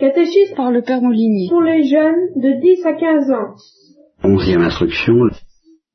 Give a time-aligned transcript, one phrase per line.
[0.00, 1.48] Catéchisme par le Père Molinier.
[1.50, 3.54] pour les jeunes de 10 à 15 ans.
[4.24, 5.14] Onzième instruction.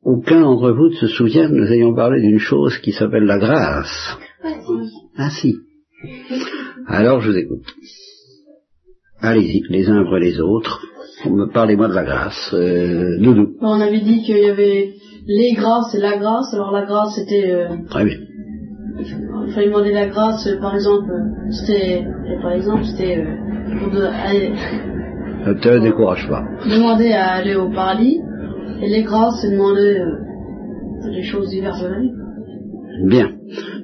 [0.03, 3.39] Aucun d'entre vous ne se souvient que nous ayons parlé d'une chose qui s'appelle la
[3.39, 4.17] grâce.
[5.17, 5.55] Ah si.
[6.87, 7.65] Alors je vous écoute.
[9.21, 10.85] Allez-y, les uns après les autres.
[11.53, 12.53] Parlez-moi de la grâce.
[12.53, 13.55] Euh, Doudou.
[13.61, 14.93] On avait dit qu'il y avait
[15.25, 16.53] les grâces et la grâce.
[16.53, 18.17] Alors la grâce c'était, euh, Très bien.
[18.97, 22.05] Il fallait demander la grâce, euh, par exemple, euh, c'était,
[22.41, 24.53] par exemple c'était euh, pour de- aller-
[25.45, 26.43] Ne te décourage pas.
[26.65, 28.19] demander à aller au paradis.
[28.81, 32.11] Et les grâces c'est demander euh, des choses diverses de la vie.
[33.05, 33.31] Bien.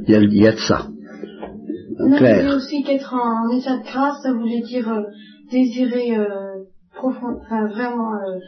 [0.08, 0.88] Il y a, il y a de ça.
[2.00, 2.56] On avait dit Claire.
[2.56, 5.02] aussi qu'être en état de grâce, ça voulait dire euh,
[5.52, 6.64] désirer euh,
[6.96, 8.40] profond, enfin vraiment euh,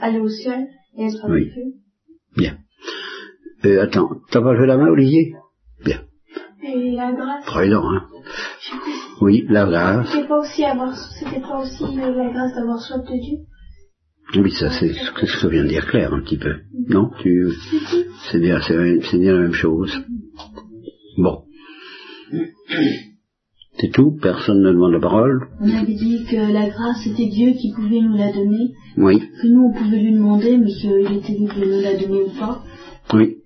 [0.00, 0.64] aller au ciel
[0.96, 1.50] et être avec Oui.
[1.52, 1.62] Dieu.
[2.36, 2.54] Bien.
[3.64, 5.32] Euh, attends, t'as pas levé la main, Olivier?
[6.68, 8.06] Et la grâce, hein.
[9.20, 10.10] Oui, la grâce.
[10.10, 13.38] c'était pas aussi avoir, c'était pas aussi la grâce d'avoir soif de Dieu.
[14.42, 16.56] Oui, ça c'est ce que ce que vient de dire Claire un petit peu.
[16.88, 17.48] Non tu...
[18.30, 19.92] C'est bien, c'est bien la même chose.
[21.18, 21.44] Bon.
[23.78, 27.52] C'est tout Personne ne demande la parole On avait dit que la grâce c'était Dieu
[27.52, 31.32] qui pouvait nous la donner, Oui, que nous on pouvait lui demander, mais qu'il était
[31.34, 32.64] libre de nous la donner ou pas,
[33.14, 33.36] oui,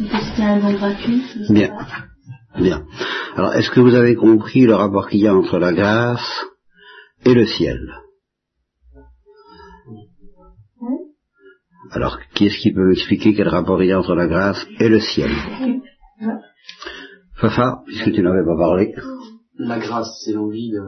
[0.00, 1.22] et que c'était un don gratuit.
[1.36, 1.68] je Bien.
[1.68, 1.86] pas.
[2.58, 2.84] Bien.
[3.36, 6.46] Alors, est-ce que vous avez compris le rapport qu'il y a entre la grâce
[7.24, 7.78] et le ciel?
[11.92, 14.88] Alors, qui est-ce qui peut m'expliquer quel rapport il y a entre la grâce et
[14.88, 15.30] le ciel?
[17.34, 18.94] Fafa, puisque tu n'avais pas parlé.
[19.58, 20.80] La grâce, c'est l'envie de...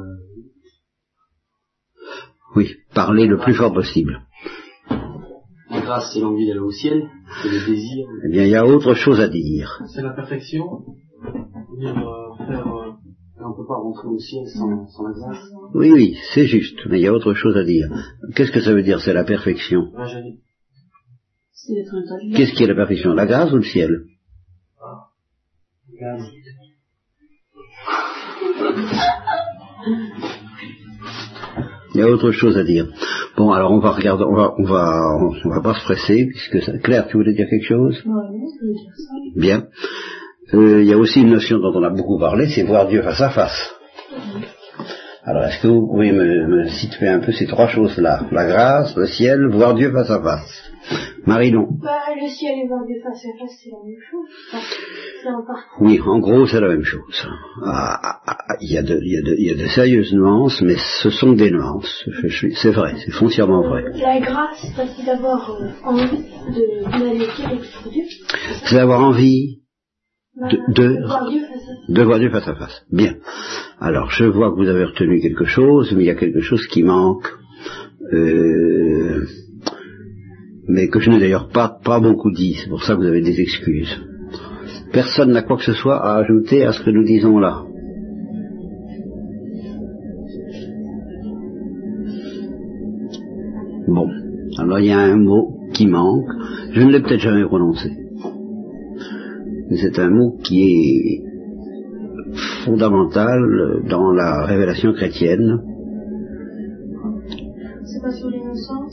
[2.55, 4.21] Oui, parlez le plus fort possible.
[5.71, 7.09] La grâce, c'est l'envie d'aller au ciel,
[7.43, 8.07] c'est le désir.
[8.27, 9.81] Eh bien, il y a autre chose à dire.
[9.95, 10.85] C'est la perfection.
[11.83, 12.67] Dire, euh, faire...
[12.67, 12.93] euh,
[13.45, 15.45] on ne peut pas rentrer au ciel sans, sans la grâce.
[15.75, 17.89] Oui, oui, c'est juste, mais il y a autre chose à dire.
[18.37, 19.91] Qu'est-ce que ça veut dire C'est la perfection?
[22.37, 23.15] Qu'est-ce qui est la perfection?
[23.15, 24.05] La grâce ou le ciel?
[31.95, 32.87] Il y a autre chose à dire.
[33.37, 36.63] Bon, alors on va regarder, on va, on va, on va pas se presser, puisque
[36.63, 36.79] ça...
[36.79, 38.03] Claire, tu voulais dire quelque chose?
[39.37, 39.67] Bien.
[40.55, 43.03] Euh, il y a aussi une notion dont on a beaucoup parlé, c'est voir Dieu
[43.03, 43.75] face à face.
[45.25, 48.27] Alors, est-ce que vous pouvez me, me situer un peu ces trois choses-là?
[48.33, 50.73] La grâce, le ciel, voir Dieu face à face.
[51.27, 51.69] Marie-Lon.
[51.81, 54.29] Bah, le ciel et voir Dieu face à face, c'est la même chose.
[55.25, 55.61] Enfin.
[55.81, 57.25] Oui, en gros, c'est la même chose.
[57.65, 59.69] Ah, ah, ah, Il y, a de, il y, a de, il y a de
[59.69, 62.05] sérieuses nuances, mais ce sont des nuances.
[62.57, 63.85] C'est vrai, c'est foncièrement vrai.
[63.95, 64.67] La grâce,
[64.97, 67.61] c'est d'avoir euh, envie de d'aller avec
[67.93, 68.05] Dieu.
[68.65, 69.62] C'est d'avoir envie
[70.37, 70.73] de-
[71.89, 72.85] de- voir face à face.
[72.91, 73.15] Bien.
[73.81, 76.67] Alors, je vois que vous avez retenu quelque chose, mais il y a quelque chose
[76.69, 77.27] qui manque,
[78.15, 79.25] euh,
[80.69, 82.55] mais que je n'ai d'ailleurs pas, pas beaucoup dit.
[82.55, 84.01] C'est pour ça que vous avez des excuses.
[84.93, 87.65] Personne n'a quoi que ce soit à ajouter à ce que nous disons là.
[93.89, 94.09] Bon.
[94.59, 96.27] Alors, il y a un mot qui manque.
[96.73, 97.91] Je ne l'ai peut-être jamais prononcé.
[99.73, 101.23] Mais c'est un mot qui est
[102.67, 103.41] fondamental
[103.89, 105.63] dans la révélation chrétienne.
[107.83, 108.93] C'est pas sur l'innocence?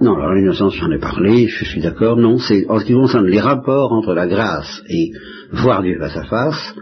[0.00, 2.16] Non, alors l'innocence, j'en ai parlé, je suis d'accord.
[2.16, 5.12] Non, c'est en ce qui concerne les rapports entre la grâce et
[5.52, 6.74] voir Dieu face à face,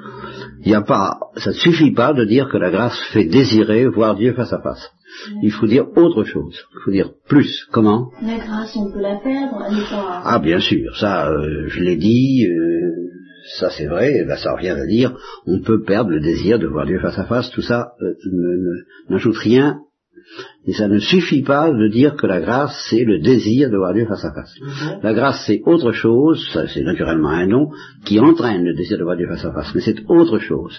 [0.64, 4.16] il a pas, ça ne suffit pas de dire que la grâce fait désirer voir
[4.16, 4.90] Dieu face à face.
[5.42, 6.58] Il faut dire autre chose.
[6.72, 7.66] Il faut dire plus.
[7.70, 8.10] Comment?
[8.22, 10.22] La grâce on peut la perdre, elle n'est pas...
[10.24, 13.09] Ah, bien sûr, ça, euh, je l'ai dit, euh,
[13.58, 15.16] ça c'est vrai, eh ben, ça rien à dire.
[15.46, 18.14] On peut perdre le désir de voir Dieu face à face, tout ça euh,
[19.08, 19.80] n'ajoute rien.
[20.66, 23.94] Et ça ne suffit pas de dire que la grâce, c'est le désir de voir
[23.94, 24.54] Dieu face à face.
[25.02, 27.70] La grâce, c'est autre chose, c'est naturellement un nom,
[28.04, 30.78] qui entraîne le désir de voir Dieu face à face, mais c'est autre chose.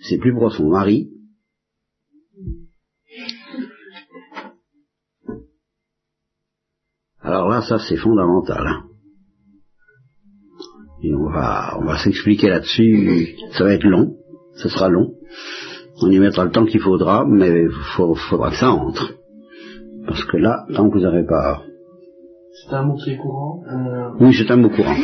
[0.00, 0.68] C'est plus profond.
[0.70, 1.10] Marie,
[7.20, 8.66] alors là, ça c'est fondamental.
[8.66, 8.87] hein.
[11.02, 13.28] Et on va, on va s'expliquer là-dessus.
[13.52, 14.14] Ça va être long,
[14.54, 15.12] ce sera long.
[16.02, 17.70] On y mettra le temps qu'il faudra, mais il
[18.28, 19.12] faudra que ça entre.
[20.06, 21.62] Parce que là, tant que vous n'avez pas...
[22.68, 23.62] C'est un mot qui est courant.
[23.70, 24.96] Euh, Oui, c'est un mot courant.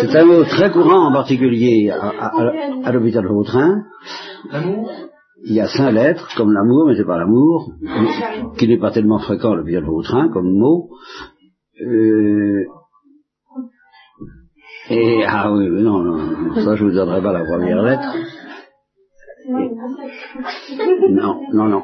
[0.00, 2.52] C'est un mot très courant, en particulier à, à- à-
[2.84, 3.82] à l'hôpital Vautrin.
[4.52, 4.90] L'amour
[5.44, 7.72] Il y a cinq lettres, comme l'amour, mais c'est pas l'amour,
[8.56, 10.88] qui n'est pas tellement fréquent à l'hôpital Vautrin comme mot.
[11.84, 12.64] Euh,
[14.90, 18.14] et, ah oui, non, non, ça je vous donnerai pas la première lettre.
[21.10, 21.82] Non, non, non.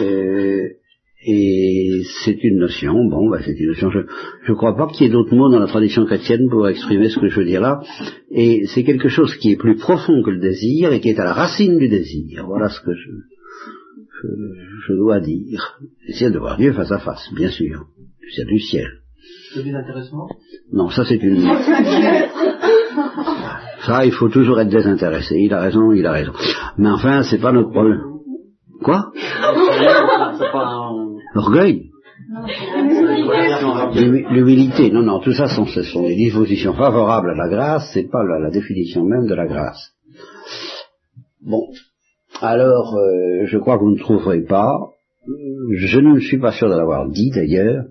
[0.00, 0.68] Euh,
[1.26, 4.00] et c'est une notion, bon, bah, c'est une notion, je
[4.48, 7.18] ne crois pas qu'il y ait d'autres mots dans la tradition chrétienne pour exprimer ce
[7.18, 7.82] que je veux dire là,
[8.30, 11.24] et c'est quelque chose qui est plus profond que le désir et qui est à
[11.24, 12.46] la racine du désir.
[12.46, 13.10] Voilà ce que je,
[14.22, 14.28] je,
[14.88, 15.78] je dois dire.
[16.08, 17.86] C'est de voir Dieu face à face, bien sûr,
[18.34, 18.86] c'est du ciel.
[19.56, 20.28] Le désintéressement
[20.72, 21.40] Non, ça c'est une...
[23.86, 25.36] Ça, il faut toujours être désintéressé.
[25.38, 26.32] Il a raison, il a raison.
[26.76, 28.00] Mais enfin, c'est pas notre problème.
[28.82, 29.10] Quoi
[33.94, 37.90] L'humi- L'humilité, non, non, tout ça sont, ce sont des dispositions favorables à la grâce,
[37.92, 39.92] c'est pas la, définition même de la grâce.
[41.44, 41.66] Bon,
[42.40, 44.74] alors, euh, je crois que vous ne trouverez pas,
[45.76, 47.84] je ne suis pas sûr de l'avoir dit d'ailleurs,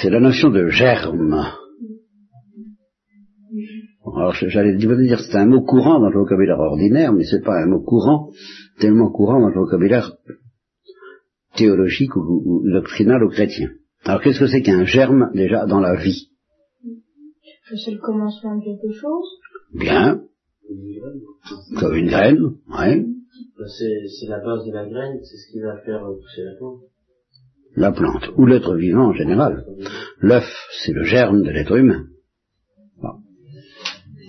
[0.00, 1.44] c'est la notion de germe.
[4.16, 7.42] Alors, je- j'allais dire que c'est un mot courant dans le vocabulaire ordinaire, mais c'est
[7.42, 8.30] pas un mot courant,
[8.80, 10.12] tellement courant dans le vocabulaire
[11.56, 13.70] théologique ou, ou- ou doctrinal ou chrétien.
[14.04, 16.30] Alors qu'est-ce que c'est qu'un germe déjà dans la vie?
[17.68, 19.26] Que c'est le commencement de quelque chose.
[19.74, 20.22] Bien,
[21.80, 22.38] comme une graine,
[22.78, 23.04] ouais.
[23.66, 26.80] C'est la base de la graine, c'est ce qui va faire pousser la plante.
[27.76, 29.64] La plante, ou l'être vivant en général.
[30.20, 30.48] L'œuf,
[30.82, 32.04] c'est le germe de l'être humain.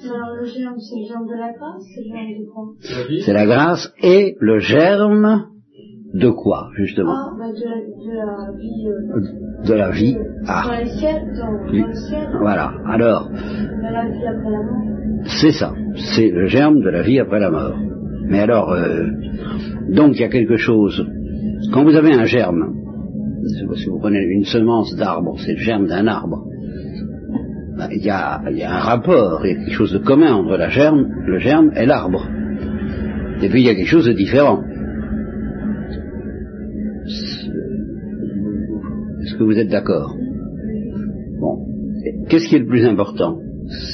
[0.10, 3.26] Alors le germe, c'est le germe de la grâce, c'est le germe de quoi?
[3.26, 5.46] C'est la grâce et le germe
[6.14, 7.14] de quoi, justement?
[7.14, 10.14] Ah, bah de la, de la vie euh, De la vie.
[10.14, 11.82] dans Ah, les ciels, dans, Oui.
[11.82, 12.74] dans le ciel, voilà.
[12.86, 15.26] Alors, de la vie après la mort.
[15.42, 15.74] c'est ça.
[16.16, 17.76] C'est le germe de la vie après la mort.
[18.30, 19.08] Mais alors, euh,
[19.90, 21.06] donc il y a quelque chose.
[21.74, 22.76] Quand vous avez un germe,
[23.76, 26.46] si vous prenez une semence d'arbre, c'est le germe d'un arbre.
[27.78, 30.00] Ben, Il y, a, il y a un rapport, il y a quelque chose de
[30.00, 32.28] commun entre la germe, le germe et l'arbre.
[33.42, 34.64] Et puis il y a quelque chose de différent.
[39.22, 40.16] Est-ce que vous êtes d'accord?
[41.40, 41.66] Bon.
[42.30, 43.40] Qu'est-ce qui est le plus important?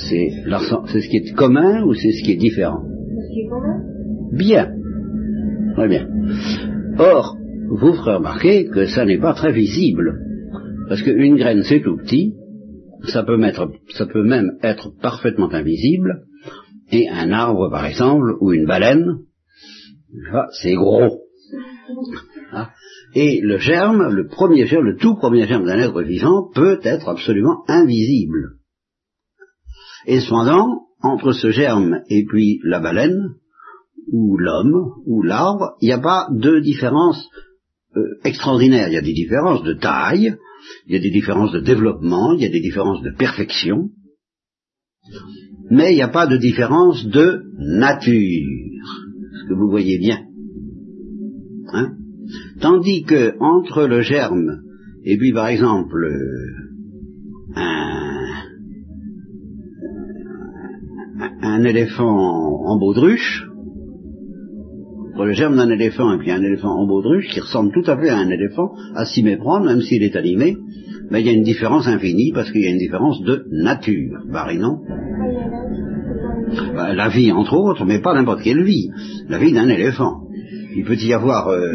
[0.08, 2.84] C'est ce qui est commun ou c'est ce qui est différent?
[2.84, 3.82] Ce qui est commun?
[4.32, 4.72] Bien.
[5.76, 6.08] Très bien.
[7.00, 7.36] Or,
[7.80, 10.20] vous ferez remarquer que ça n'est pas très visible.
[10.88, 12.36] Parce qu'une graine, c'est tout petit.
[13.08, 16.26] Ça peut, mettre, ça peut même être parfaitement invisible.
[16.92, 19.18] Et un arbre, par exemple, ou une baleine,
[20.32, 21.22] ah, c'est gros.
[22.52, 22.70] Ah.
[23.16, 27.10] Et le germe, le premier germe, le tout premier germe d'un être vivant peut être
[27.10, 28.58] absolument invisible.
[30.06, 33.36] Et cependant, entre ce germe et puis la baleine,
[34.12, 37.30] ou l'homme, ou l'arbre, il n'y a pas de différence
[37.96, 38.88] euh, extraordinaire.
[38.90, 40.36] Il y a des différences de taille,
[40.88, 43.90] il y a des différences de développement, il y a des différences de perfection,
[45.70, 48.48] mais il n'y a pas de différence de nature.
[49.42, 50.20] Ce que vous voyez bien?
[51.74, 51.94] Hein?
[52.62, 54.62] Tandis que entre le germe
[55.04, 56.54] et puis par exemple euh,
[57.56, 58.24] un-
[61.42, 63.46] un éléphant en baudruche,
[65.14, 67.98] entre le germe d'un éléphant et puis un éléphant en baudruche, qui ressemble tout à
[67.98, 70.58] fait à un éléphant, à s'y méprendre, même s'il est animé,
[71.12, 74.20] mais il y a une différence infinie parce qu'il y a une différence de nature.
[74.32, 74.80] Barry, non?
[76.50, 78.90] Ah, Bah, La vie, entre autres, mais pas n'importe quelle vie.
[79.30, 80.22] La vie d'un éléphant.
[80.76, 81.72] Il peut y avoir euh,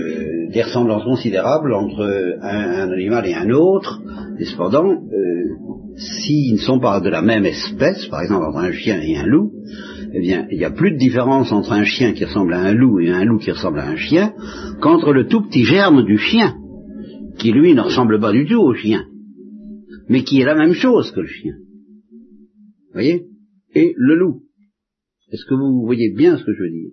[0.53, 2.03] des ressemblances considérables entre
[2.43, 4.01] un, un animal et un autre,
[4.41, 4.99] et cependant, euh,
[5.97, 9.27] s'ils ne sont pas de la même espèce, par exemple entre un chien et un
[9.27, 9.53] loup,
[10.13, 12.73] eh bien, il n'y a plus de différence entre un chien qui ressemble à un
[12.73, 14.35] loup et un loup qui ressemble à un chien
[14.81, 16.57] qu'entre le tout petit germe du chien,
[17.39, 19.07] qui lui ne ressemble pas du tout au chien,
[20.09, 21.55] mais qui est la même chose que le chien.
[21.59, 23.27] Vous voyez?
[23.75, 24.43] Et le loup.
[25.31, 26.93] Est-ce que vous voyez bien ce que je veux dire?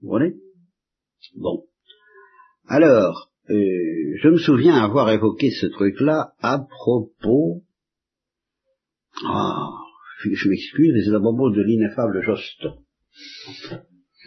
[0.00, 0.36] Vous voyez
[1.34, 1.64] Bon.
[2.68, 3.54] Alors, euh,
[4.22, 7.62] je me souviens avoir évoqué ce truc-là à propos...
[9.26, 9.70] Ah,
[10.24, 12.72] je, m'excuse, mais c'est à propos de l'ineffable Joston,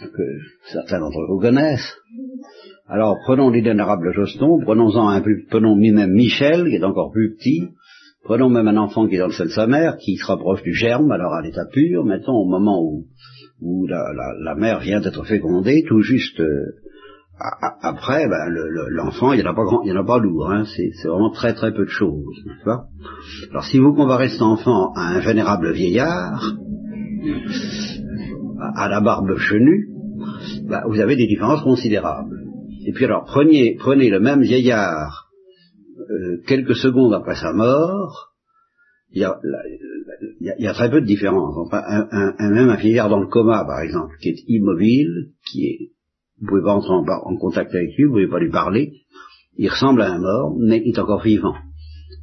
[0.02, 0.24] que
[0.72, 1.96] certains d'entre vous connaissent.
[2.88, 7.70] Alors, prenons l'inénarrable Joston, prenons-en un plus, prenons même Michel, qui est encore plus petit,
[8.24, 10.64] prenons même un enfant qui est dans le sein de sa mère, qui se rapproche
[10.64, 13.08] du germe, alors à l'état pur, mettons au moment où,
[13.88, 16.81] la, mère vient d'être fécondée, tout juste euh,
[17.82, 20.06] après, ben, le- le- l'enfant, il n'y en a pas grand, il y en a
[20.06, 22.86] pas lourd, hein, c'est vraiment très très peu de choses, pas?
[23.52, 26.44] Alors si vous comparez cet enfant à un vénérable vieillard,
[28.76, 29.88] à, la barbe chenue,
[30.70, 32.38] ben, vous avez des différences considérables.
[32.86, 35.30] Et puis alors, prenez, prenez le même vieillard
[36.00, 38.30] euh, quelques secondes après sa mort,
[39.14, 39.36] il y a,
[40.40, 41.56] il y a- très peu de différence.
[41.58, 41.82] Enfin,
[42.40, 45.92] même un vieillard dans le coma, par exemple, qui est immobile, qui est,
[46.42, 48.94] vous pouvez pas entrer en, en contact avec lui, vous pouvez pas lui parler,
[49.58, 51.56] il ressemble à un mort, mais il est encore vivant.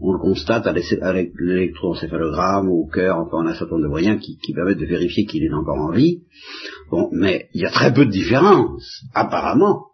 [0.01, 4.21] On le constate à l'électroencéphalogramme, au cœur, enfin on a un certain nombre de moyens
[4.21, 6.23] qui, qui permettent de vérifier qu'il est encore en vie.
[6.91, 9.87] Bon, mais il y a très peu de différence, apparemment,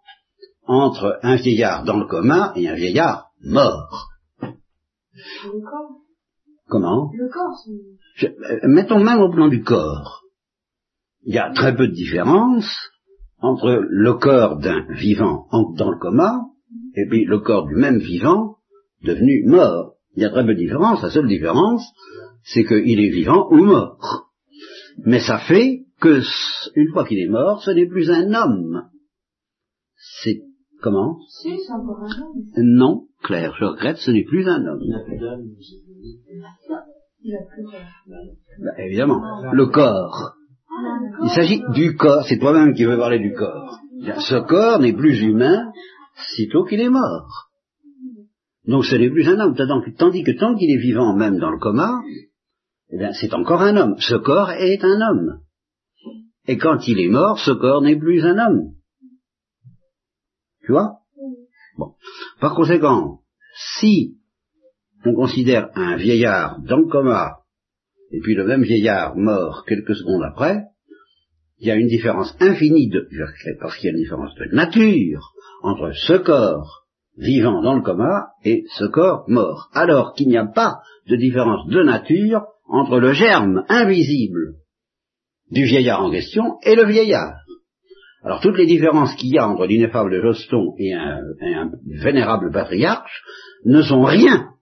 [0.67, 4.09] entre un vieillard dans le coma et un vieillard mort.
[4.41, 6.01] Le corps.
[6.67, 7.11] Comment?
[7.13, 7.71] Le corps, c'est...
[8.15, 10.21] Je- euh, mettons même au plan du corps.
[11.23, 12.67] Il y a très peu de différence
[13.45, 16.45] entre le corps d'un vivant en- dans le coma
[16.95, 18.55] et puis le corps du même vivant
[19.03, 19.93] devenu mort.
[20.15, 21.01] Il y a très peu de différence.
[21.03, 21.83] La seule différence,
[22.43, 24.29] c'est qu'il est vivant ou mort.
[25.05, 26.21] Mais ça fait que,
[26.75, 28.83] une fois qu'il est mort, ce n'est plus un homme.
[30.21, 30.41] C'est
[30.81, 32.43] comment Si, c'est encore un homme.
[32.57, 34.79] Non, Claire, je regrette, ce n'est plus un homme.
[34.81, 35.41] Il n'a plus d'âme.
[37.21, 38.63] Il a plus de...
[38.63, 39.21] Bah, évidemment,
[39.51, 40.35] le corps.
[41.23, 43.79] Il s'agit du corps, c'est toi-même qui veux parler du corps.
[44.29, 45.71] Ce corps n'est plus humain
[46.35, 47.49] sitôt qu'il est mort.
[48.67, 49.55] Donc ce n'est plus un homme,
[49.97, 52.01] tandis que- tant qu'il est vivant même dans le coma,
[52.89, 53.95] eh c'est encore un homme.
[53.99, 55.39] Ce corps est un homme.
[56.47, 58.73] Et quand il est mort, ce corps n'est plus un homme.
[60.65, 60.99] Tu vois?
[62.39, 63.19] Par conséquent,
[63.77, 64.17] si
[65.05, 67.37] on considère un vieillard dans le coma
[68.15, 70.63] et puis le même vieillard mort quelques secondes après,
[71.59, 73.07] il y a une différence infinie de,
[73.59, 76.85] parce qu'il y a une différence de nature entre ce corps
[77.17, 80.79] vivant dans le coma et ce corps mort, alors qu'il n'y a pas
[81.09, 84.55] de différence de nature entre le germe invisible
[85.51, 87.35] du vieillard en question et le vieillard.
[88.23, 91.21] Alors toutes les différences qu'il y a entre l'ineffable Joston et un
[92.01, 93.21] vénérable patriarche
[93.65, 94.54] ne sont rien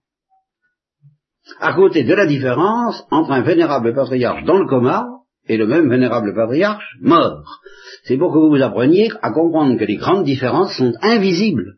[1.60, 5.06] à côté de la différence entre un vénérable patriarche dans le coma
[5.46, 7.60] et le même vénérable patriarche mort.
[8.04, 11.74] C'est pour que vous vous appreniez à comprendre que les grandes différences sont invisibles.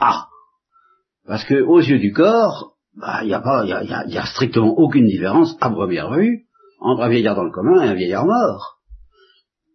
[0.00, 0.26] Ah
[1.26, 5.56] Parce que aux yeux du corps, bah, il n'y a- y a strictement aucune différence
[5.60, 6.44] à première vue
[6.80, 8.77] entre un vieillard dans le commun et un vieillard mort.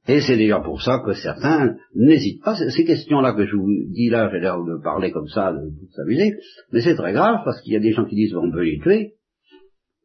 [0.07, 2.55] Et c'est d'ailleurs pour ça que certains n'hésitent pas.
[2.55, 5.91] Ces questions-là que je vous dis là, j'ai l'air de parler comme ça, de, de
[5.95, 6.33] s'amuser,
[6.71, 8.79] mais c'est très grave parce qu'il y a des gens qui disent on peut les
[8.79, 9.13] tuer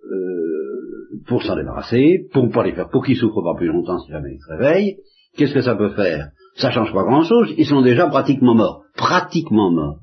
[0.04, 4.12] euh, pour s'en débarrasser, pour pas les faire, pour qu'ils souffrent pas plus longtemps si
[4.12, 4.96] jamais ils se réveillent.
[5.36, 6.28] Qu'est-ce que ça peut faire?
[6.54, 7.54] Ça change pas grand-chose.
[7.56, 10.00] Ils sont déjà pratiquement morts, pratiquement morts.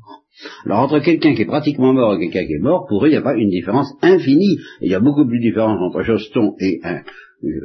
[0.66, 3.12] Alors entre quelqu'un qui est pratiquement mort et quelqu'un qui est mort, pour eux, il
[3.12, 4.58] n'y a pas une différence infinie.
[4.82, 7.02] Il y a beaucoup plus de différence entre Joston et un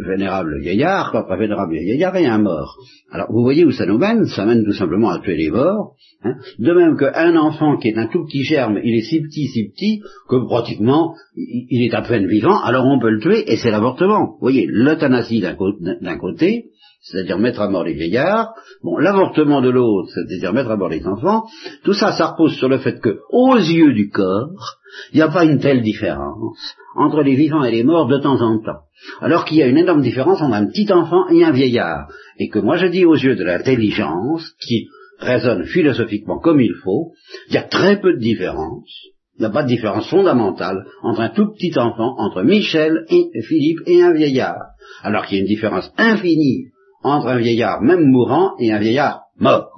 [0.07, 2.77] vénérable vieillard un vénérable vieillard et un mort.
[3.11, 4.25] Alors vous voyez où ça nous mène?
[4.27, 5.95] Ça mène tout simplement à tuer les morts.
[6.25, 6.35] hein.
[6.59, 9.69] De même qu'un enfant qui est un tout petit germe, il est si petit, si
[9.71, 13.71] petit, que pratiquement il est à peine vivant, alors on peut le tuer et c'est
[13.71, 14.33] l'avortement.
[14.33, 16.67] Vous voyez, l'euthanasie d'un côté,
[17.03, 21.07] c'est-à-dire mettre à mort les vieillards, bon, l'avortement de l'autre, c'est-à-dire mettre à mort les
[21.07, 21.45] enfants,
[21.83, 24.77] tout ça, ça repose sur le fait que, aux yeux du corps,
[25.13, 26.59] il n'y a pas une telle différence
[27.01, 28.83] entre les vivants et les morts de temps en temps.
[29.21, 32.09] Alors qu'il y a une énorme différence entre un petit enfant et un vieillard.
[32.39, 34.89] Et que moi je dis aux yeux de l'intelligence, qui
[35.19, 37.13] raisonne philosophiquement comme il faut,
[37.49, 38.91] il y a très peu de différence.
[39.39, 43.31] Il n'y a pas de différence fondamentale entre un tout petit enfant, entre Michel et
[43.43, 44.61] Philippe et un vieillard.
[45.03, 46.67] Alors qu'il y a une différence infinie
[47.03, 49.71] entre un vieillard même mourant et un vieillard mort.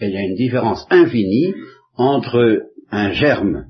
[0.00, 1.52] Et il y a une différence infinie
[1.96, 3.66] entre un germe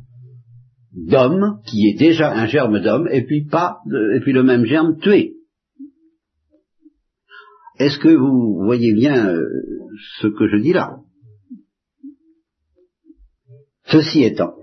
[0.93, 3.79] d'homme qui est déjà un germe d'homme et puis pas
[4.15, 5.35] et puis le même germe tué.
[7.79, 9.45] Est-ce que vous voyez bien euh,
[10.21, 10.99] ce que je dis là?
[13.87, 14.55] Ceci étant,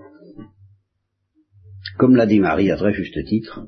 [1.98, 3.66] comme l'a dit Marie à très juste titre,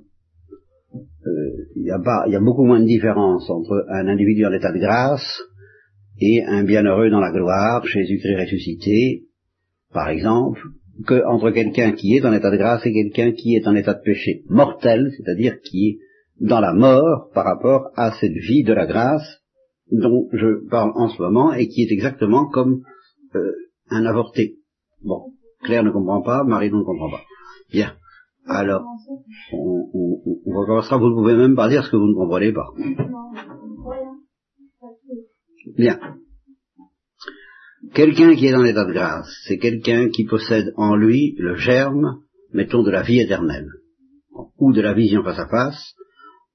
[1.26, 4.52] euh, il y, pas- il y a beaucoup moins de différence entre un individu en
[4.52, 5.42] état de grâce
[6.19, 9.25] et un bienheureux dans la gloire, Jésus-Christ ressuscité,
[9.92, 10.61] par exemple,
[11.07, 13.95] que entre quelqu'un qui est en état de grâce et quelqu'un qui est en état
[13.95, 15.99] de péché mortel, c'est-à-dire qui est
[16.47, 19.41] dans la mort par rapport à cette vie de la grâce
[19.91, 22.83] dont je parle en ce moment et qui est exactement comme
[23.35, 23.53] euh,
[23.91, 24.57] un avorté.
[25.03, 25.33] Bon,
[25.65, 27.21] Claire ne comprend pas, Marie ne comprend pas.
[27.71, 27.93] Bien.
[28.47, 28.83] Alors,
[29.53, 32.15] on, on, on- on recommencera, vous ne pouvez même pas dire ce que vous ne
[32.15, 32.67] comprenez pas.
[35.79, 35.99] Bien.
[37.95, 42.23] Quelqu'un qui est en état de grâce, c'est quelqu'un qui possède en lui le germe,
[42.53, 43.69] mettons, de la vie éternelle,
[44.59, 45.95] ou de la vision face à face,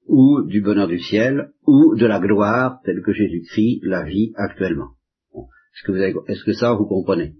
[0.06, 4.90] ou du bonheur du ciel, ou de la gloire telle que Jésus-Christ la vit actuellement.
[5.32, 5.42] Bon.
[5.44, 7.34] Est-ce que, vous avez- est-ce que ça vous comprenez?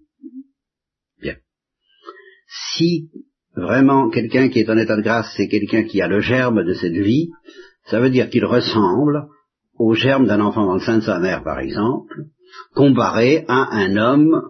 [1.21, 1.37] Bien.
[2.79, 3.11] si
[3.57, 6.75] vraiment quelqu'un qui est en état de grâce, c'est quelqu'un qui a le germe de
[6.75, 7.31] cette vie,
[7.87, 9.27] ça veut dire qu'il ressemble
[9.77, 12.27] au germe d'un enfant dans le sein de sa mère, par exemple,
[12.75, 14.43] comparé à un homme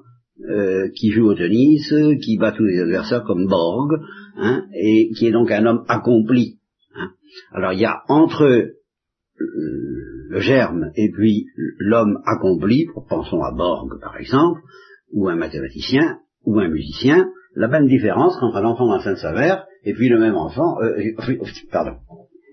[0.48, 3.92] euh, qui joue au tennis, qui bat tous les adversaires comme Borg,
[4.36, 6.58] hein, et qui est donc un homme accompli.
[6.94, 7.10] hein.
[7.52, 8.76] Alors il y a entre euh,
[10.30, 11.46] le germe et puis
[11.78, 14.60] l'homme accompli, pensons à Borg par exemple,
[15.12, 19.14] ou un mathématicien, ou un musicien, la même différence entre un enfant dans le sein
[19.14, 21.02] de sa mère et puis le même enfant, euh,
[21.72, 21.96] pardon.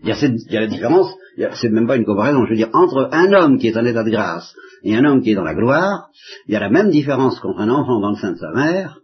[0.05, 0.11] Il
[0.51, 1.11] y, a la différence,
[1.59, 4.03] c'est même pas une comparaison, je veux dire, entre un homme qui est en état
[4.03, 6.09] de grâce et un homme qui est dans la gloire,
[6.47, 8.99] il y a la même différence qu'entre un enfant dans le sein de sa mère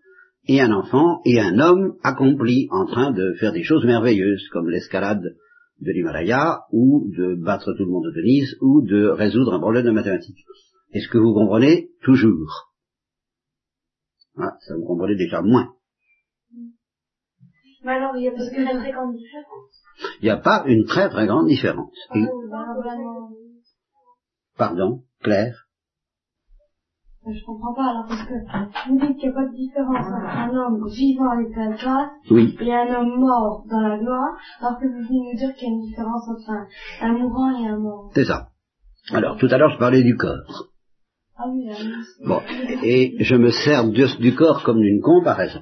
[0.48, 4.70] et un enfant et un homme accompli en train de faire des choses merveilleuses, comme
[4.70, 9.60] l'escalade de l'Himalaya, ou de battre tout le monde au tennis, ou de résoudre un
[9.60, 10.46] problème de mathématiques.
[10.94, 12.76] Est-ce que vous comprenez Toujours?
[14.38, 15.74] Ah, ça vous comprenez déjà moins.
[17.84, 19.84] Mais alors, il y a parce que la très grande différence.
[20.22, 21.94] Il n'y a pas une très très grande différence.
[22.10, 22.16] Ah,
[24.58, 25.56] pardon, Claire
[27.26, 28.34] Je comprends pas, alors, parce que
[28.90, 31.78] vous dites qu'il n'y a pas de différence entre un homme vivant à l'état de
[31.78, 32.56] grâce Oui.
[32.60, 35.72] et un homme mort dans la gloire, alors que vous venez nous dire qu'il y
[35.72, 36.68] a une différence entre un,
[37.02, 38.12] un mourant et un mort.
[38.16, 38.48] C'est ça.
[39.12, 40.68] Alors, tout à l'heure, je parlais du corps.
[41.38, 41.68] Ah oui.
[42.26, 42.40] Bon,
[42.84, 45.62] et je me sers de- du corps comme d'une comparaison.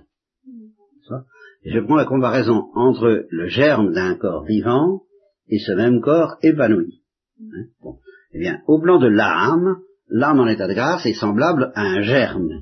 [1.07, 1.23] Ça.
[1.65, 5.01] Je prends la comparaison entre le germe d'un corps vivant
[5.47, 7.01] et ce même corps épanoui.
[7.41, 7.91] Hein.
[8.33, 9.77] Eh bien, au plan de l'âme,
[10.09, 12.61] l'âme en état de grâce est semblable à un germe.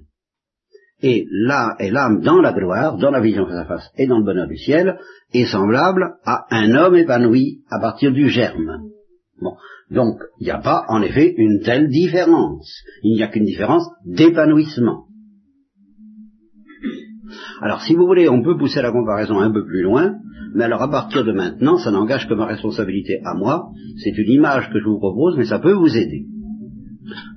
[1.01, 4.17] Et là, et l'âme dans la gloire, dans la vision face à face et dans
[4.17, 4.97] le bonheur du ciel,
[5.33, 8.89] est semblable à un homme épanoui à partir du germe.
[9.91, 12.81] Donc, il n'y a pas, en effet, une telle différence.
[13.03, 15.06] Il n'y a qu'une différence d'épanouissement.
[17.61, 20.15] Alors, si vous voulez, on peut pousser la comparaison un peu plus loin,
[20.53, 23.69] mais alors à partir de maintenant, ça n'engage que ma responsabilité à moi.
[24.03, 26.25] C'est une image que je vous propose, mais ça peut vous aider.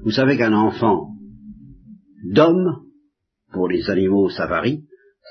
[0.03, 1.11] Vous savez qu'un enfant
[2.25, 2.83] d'homme,
[3.53, 4.85] pour les animaux ça varie,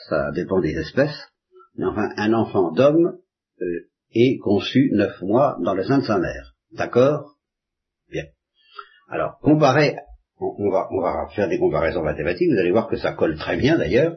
[0.10, 1.30] ça dépend des espèces,
[1.78, 3.17] mais enfin, un enfant d'homme
[3.62, 3.65] euh,
[4.13, 6.54] est conçu neuf mois dans le sein de sa mère.
[6.74, 7.36] D'accord?
[8.12, 8.26] Bien.
[9.08, 9.95] Alors, comparé,
[10.39, 13.58] on, va, on va faire des comparaisons mathématiques, vous allez voir que ça colle très
[13.58, 14.15] bien d'ailleurs.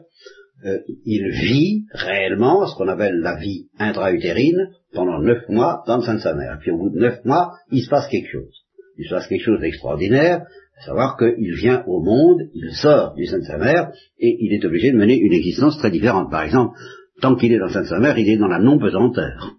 [0.65, 6.03] Euh, il vit réellement ce qu'on appelle la vie intra-utérine pendant neuf mois dans le
[6.03, 6.57] sein de sa mère.
[6.61, 8.63] Puis au bout de neuf mois, il se passe quelque chose.
[8.97, 10.45] Il se passe quelque chose d'extraordinaire,
[10.79, 14.53] à savoir qu'il vient au monde, il sort du sein de sa mère, et il
[14.53, 16.31] est obligé de mener une existence très différente.
[16.31, 16.77] Par exemple,
[17.21, 19.55] tant qu'il est dans le sein de sa mère, il est dans la non-pesanteur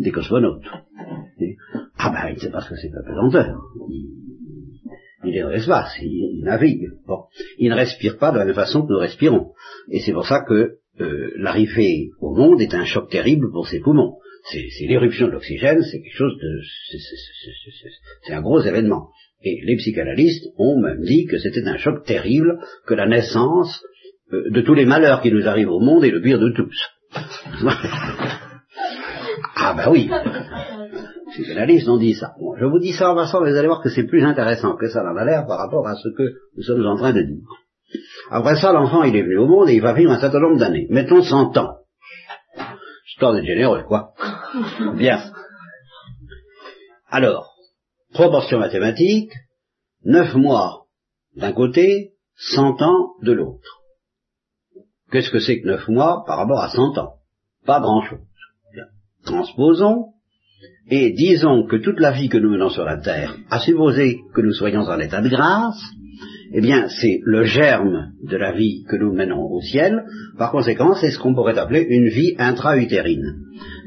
[0.00, 0.64] des cosmonautes.
[1.98, 3.56] Ah ben, il ne sait pas ce que c'est que la pesanteur.
[5.26, 6.88] Il est dans l'espace, il, navigue.
[7.58, 9.52] Il ne respire pas de la même façon que nous respirons.
[9.90, 13.80] Et c'est pour ça que euh, l'arrivée au monde est un choc terrible pour ses
[13.80, 14.16] poumons.
[14.50, 16.60] C'est l'éruption de l'oxygène, c'est quelque chose de...
[18.22, 19.08] c'est- un gros événement.
[19.42, 23.82] Et les psychanalystes ont même dit que c'était un choc terrible, que la naissance
[24.32, 26.76] euh, de tous les malheurs qui nous arrivent au monde est le pire de tous.
[29.56, 30.08] ah ben oui,
[31.30, 32.34] psychanalystes ont dit ça.
[32.40, 34.76] Bon, je vous dis ça en passant, mais vous allez voir que c'est plus intéressant
[34.76, 37.22] que ça en a l'air par rapport à ce que nous sommes en train de
[37.22, 37.44] dire.
[38.30, 40.58] Après ça, l'enfant, il est venu au monde et il va vivre un certain nombre
[40.58, 40.86] d'années.
[40.90, 41.76] Mettons 100 ans.
[43.08, 44.12] Histoire d'être généreux, quoi.
[44.96, 45.20] Bien.
[47.08, 47.54] Alors,
[48.12, 49.32] proportion mathématique,
[50.04, 50.86] 9 mois
[51.36, 53.82] d'un côté, 100 ans de l'autre.
[55.10, 57.14] Qu'est-ce que c'est que 9 mois par rapport à 100 ans?
[57.64, 58.20] Pas grand-chose.
[59.24, 60.12] Transposons
[60.90, 64.40] et disons que toute la vie que nous menons sur la terre, à supposer que
[64.40, 65.82] nous soyons en état de grâce,
[66.52, 70.04] eh bien, c'est le germe de la vie que nous menons au ciel.
[70.38, 73.34] Par conséquent, c'est ce qu'on pourrait appeler une vie intra-utérine.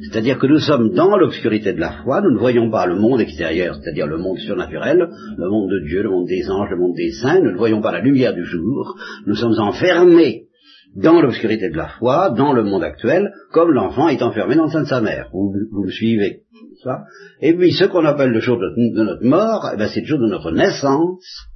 [0.01, 3.21] C'est-à-dire que nous sommes dans l'obscurité de la foi, nous ne voyons pas le monde
[3.21, 6.95] extérieur, c'est-à-dire le monde surnaturel, le monde de Dieu, le monde des anges, le monde
[6.95, 10.48] des saints, nous ne voyons pas la lumière du jour, nous sommes enfermés
[10.95, 14.71] dans l'obscurité de la foi, dans le monde actuel, comme l'enfant est enfermé dans le
[14.71, 15.29] sein de sa mère.
[15.31, 16.41] Vous, vous me suivez
[16.83, 17.03] ça.
[17.41, 20.19] Et puis, ce qu'on appelle le jour de, notre mort, eh ben, c'est le jour
[20.19, 21.49] de notre naissance,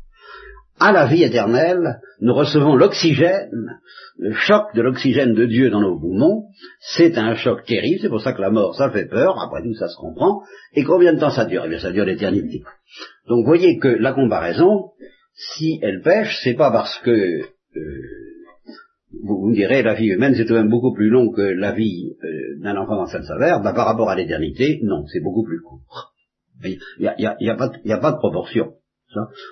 [0.80, 3.80] à la vie éternelle, nous recevons l'oxygène,
[4.17, 6.46] le choc de l'oxygène de Dieu dans nos poumons,
[6.80, 9.74] c'est un choc terrible, c'est pour ça que la mort, ça fait peur, après tout
[9.76, 10.41] ça se comprend,
[10.74, 11.63] et combien de temps ça dure?
[11.65, 12.63] Eh bien ça dure l'éternité.
[13.28, 14.91] Donc voyez que la comparaison,
[15.36, 17.41] si elle pêche, c'est pas parce que, euh,
[19.21, 21.71] vous, me direz, la vie humaine c'est tout de même beaucoup plus long que la
[21.73, 25.43] vie euh, d'un enfant dans cette saveur, bah, par rapport à l'éternité, non, c'est beaucoup
[25.43, 26.13] plus court.
[26.63, 27.67] Il n'y a, y a- pas
[28.12, 28.73] de- proportion.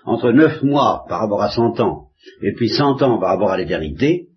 [0.05, 2.07] Entre neuf mois par rapport à 100 ans,
[2.41, 4.27] et puis 100 ans par rapport à l'éternité,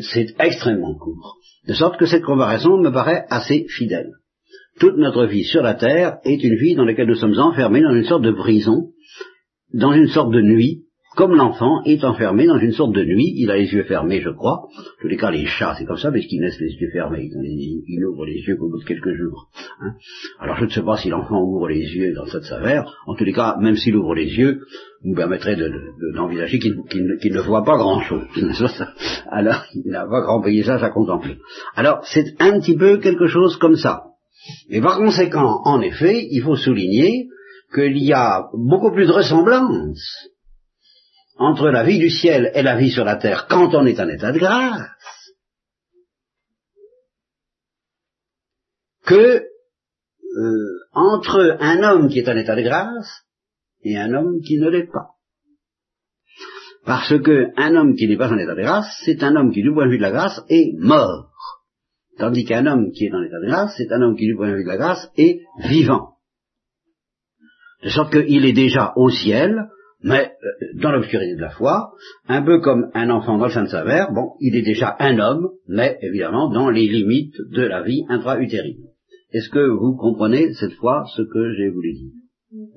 [0.00, 1.36] c'est extrêmement court.
[1.66, 4.10] De sorte que cette comparaison me paraît assez fidèle.
[4.80, 7.94] Toute notre vie sur la terre est une vie dans laquelle nous sommes enfermés dans
[7.94, 8.90] une sorte de prison,
[9.74, 10.84] dans une sorte de nuit,
[11.18, 14.30] comme l'enfant est enfermé dans une sorte de nuit, il a les yeux fermés, je
[14.30, 14.68] crois.
[14.68, 17.28] En tous les cas, les chats, c'est comme ça, parce qu'ils naissent les yeux fermés.
[17.28, 19.50] Ils, ouvrent les yeux qu'au bout de quelques jours.
[19.80, 19.94] Hein.
[20.38, 22.88] Alors, je ne sais pas si l'enfant ouvre les yeux dans cette savère.
[23.08, 24.60] En tous les cas, même s'il ouvre les yeux,
[25.02, 25.56] vous permettrait
[26.14, 28.22] d'envisager qu'il ne voit pas grand-chose.
[29.28, 31.38] Alors, il n'a pas grand paysage à contempler.
[31.74, 34.04] Alors, c'est un petit peu quelque chose comme ça.
[34.70, 37.26] Et par conséquent, en effet, il faut souligner
[37.74, 40.28] qu'il y a beaucoup plus de ressemblance
[41.38, 44.08] entre la vie du ciel et la vie sur la terre quand on est en
[44.08, 44.90] état de grâce,
[49.06, 53.22] que euh, entre un homme qui est en état de grâce
[53.82, 55.14] et un homme qui ne l'est pas.
[56.84, 59.62] Parce que un homme qui n'est pas en état de grâce, c'est un homme qui,
[59.62, 61.32] du point de vue de la grâce, est mort.
[62.18, 64.50] Tandis qu'un homme qui est en état de grâce, c'est un homme qui, du point
[64.50, 66.14] de vue de la grâce, est vivant.
[67.82, 69.68] De sorte qu'il est déjà au ciel,
[70.02, 71.92] mais euh, dans l'obscurité de la foi,
[72.28, 74.96] un peu comme un enfant dans le sein de sa mère, bon, il est déjà
[74.98, 78.84] un homme, mais évidemment dans les limites de la vie intra-utérine.
[79.32, 82.12] Est-ce que vous comprenez cette fois ce que j'ai voulu dire?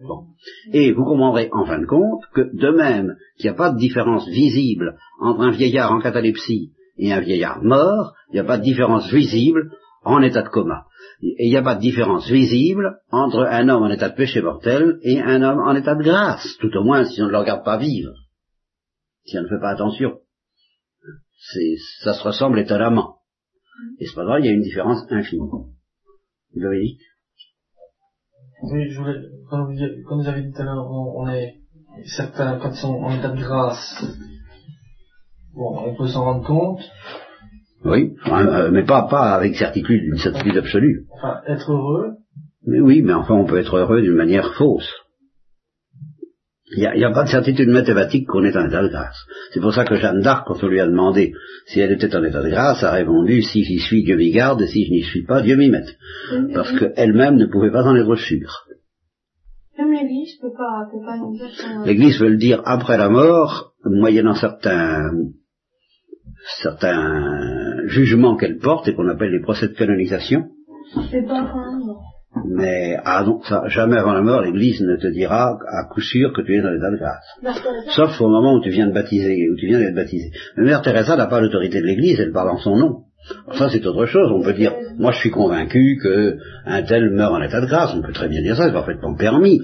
[0.03, 0.25] Bon.
[0.73, 3.77] Et vous comprendrez en fin de compte que de même qu'il n'y a pas de
[3.77, 8.57] différence visible entre un vieillard en catalepsie et un vieillard mort, il n'y a pas
[8.57, 9.71] de différence visible
[10.03, 10.85] en état de coma.
[11.21, 14.97] Il n'y a pas de différence visible entre un homme en état de péché mortel
[15.03, 17.63] et un homme en état de grâce, tout au moins si on ne le regarde
[17.63, 18.13] pas vivre,
[19.25, 20.19] si on ne fait pas attention.
[22.03, 23.17] ça se ressemble étonnamment.
[23.99, 25.47] Et cependant, il y a une différence infinie.
[25.49, 25.67] Vous
[28.63, 31.55] Oui, je voulais, comme vous, avez dit tout à l'heure, on, est
[32.17, 34.03] certains, quand ils sont en état de grâce,
[35.53, 36.81] bon, on peut s'en rendre compte,
[37.83, 41.05] oui, euh, mais pas, pas avec certitude, une certitude absolue.
[41.11, 42.11] Enfin, être heureux.
[42.65, 44.91] Mais oui, mais enfin, on peut être heureux d'une manière fausse.
[46.73, 49.17] Il n'y a, a, pas de certitude mathématique qu'on est en état de grâce.
[49.51, 51.33] C'est pour ça que Jeanne d'Arc, quand on lui a demandé
[51.65, 54.61] si elle était en état de grâce, a répondu si j'y suis, Dieu m'y garde,
[54.61, 55.97] et si je n'y suis pas, Dieu m'y mette.
[56.53, 58.67] Parce qu'elle-même ne pouvait pas en être sûre.
[59.77, 61.49] Même l'Église peut pas, peut pas nous dire
[61.85, 65.11] L'Église veut le dire après la mort, moyennant certains
[66.61, 70.45] certains jugements qu'elle porte et qu'on appelle les procès de canonisation.
[71.09, 71.97] C'est pas avant
[72.45, 76.33] Mais ah non, ça, jamais avant la mort, l'Église ne te dira à coup sûr
[76.33, 77.25] que tu es dans l'état de grâce.
[77.95, 80.31] Sauf au moment où tu viens de baptiser, où tu viens d'être baptisé.
[80.57, 82.97] Mais Mère Teresa n'a pas l'autorité de l'Église, elle parle en son nom.
[83.53, 87.33] Ça c'est autre chose, on peut dire, moi je suis convaincu que un tel meurt
[87.33, 89.59] en état de grâce, on peut très bien dire ça, c'est parfaitement permis.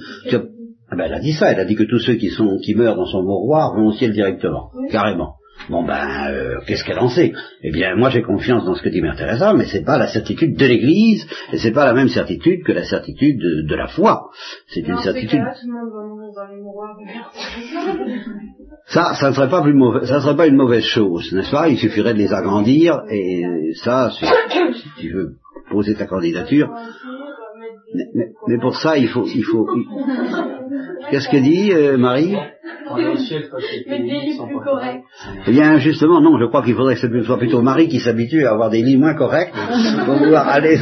[0.90, 2.76] Ah ben, elle a dit ça, elle a dit que tous ceux qui sont qui
[2.76, 5.37] meurent dans son mouroir vont au ciel directement, carrément.
[5.70, 7.34] Bon ben, euh, qu'est-ce qu'elle en sait?
[7.62, 10.08] Eh bien, moi j'ai confiance dans ce que dit Mère Teresa, mais c'est pas la
[10.08, 14.30] certitude de l'Église, et c'est pas la même certitude que la certitude de, la foi.
[14.68, 15.44] C'est une certitude.
[18.86, 21.68] ça, ça ne serait pas plus mauvais, ça serait pas une mauvaise chose, n'est-ce pas?
[21.68, 24.26] Il suffirait de les agrandir, et ça, si,
[25.00, 25.34] tu veux
[25.70, 26.72] poser ta candidature.
[28.48, 29.68] Mais, pour ça, il faut, il faut.
[31.10, 32.36] Qu'est-ce que dit euh, Marie?
[35.46, 38.46] Eh bien, justement, non, je crois qu'il faudrait que ce soit plutôt Marie qui s'habitue
[38.46, 39.54] à avoir des lits moins corrects
[40.06, 40.78] pour pouvoir aller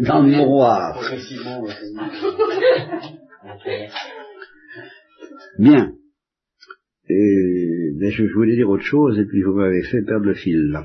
[0.00, 1.00] dans, le miroir.
[5.58, 5.92] Bien.
[7.08, 10.70] Et, mais je, voulais dire autre chose et puis vous m'avez fait perdre le fil
[10.70, 10.84] là.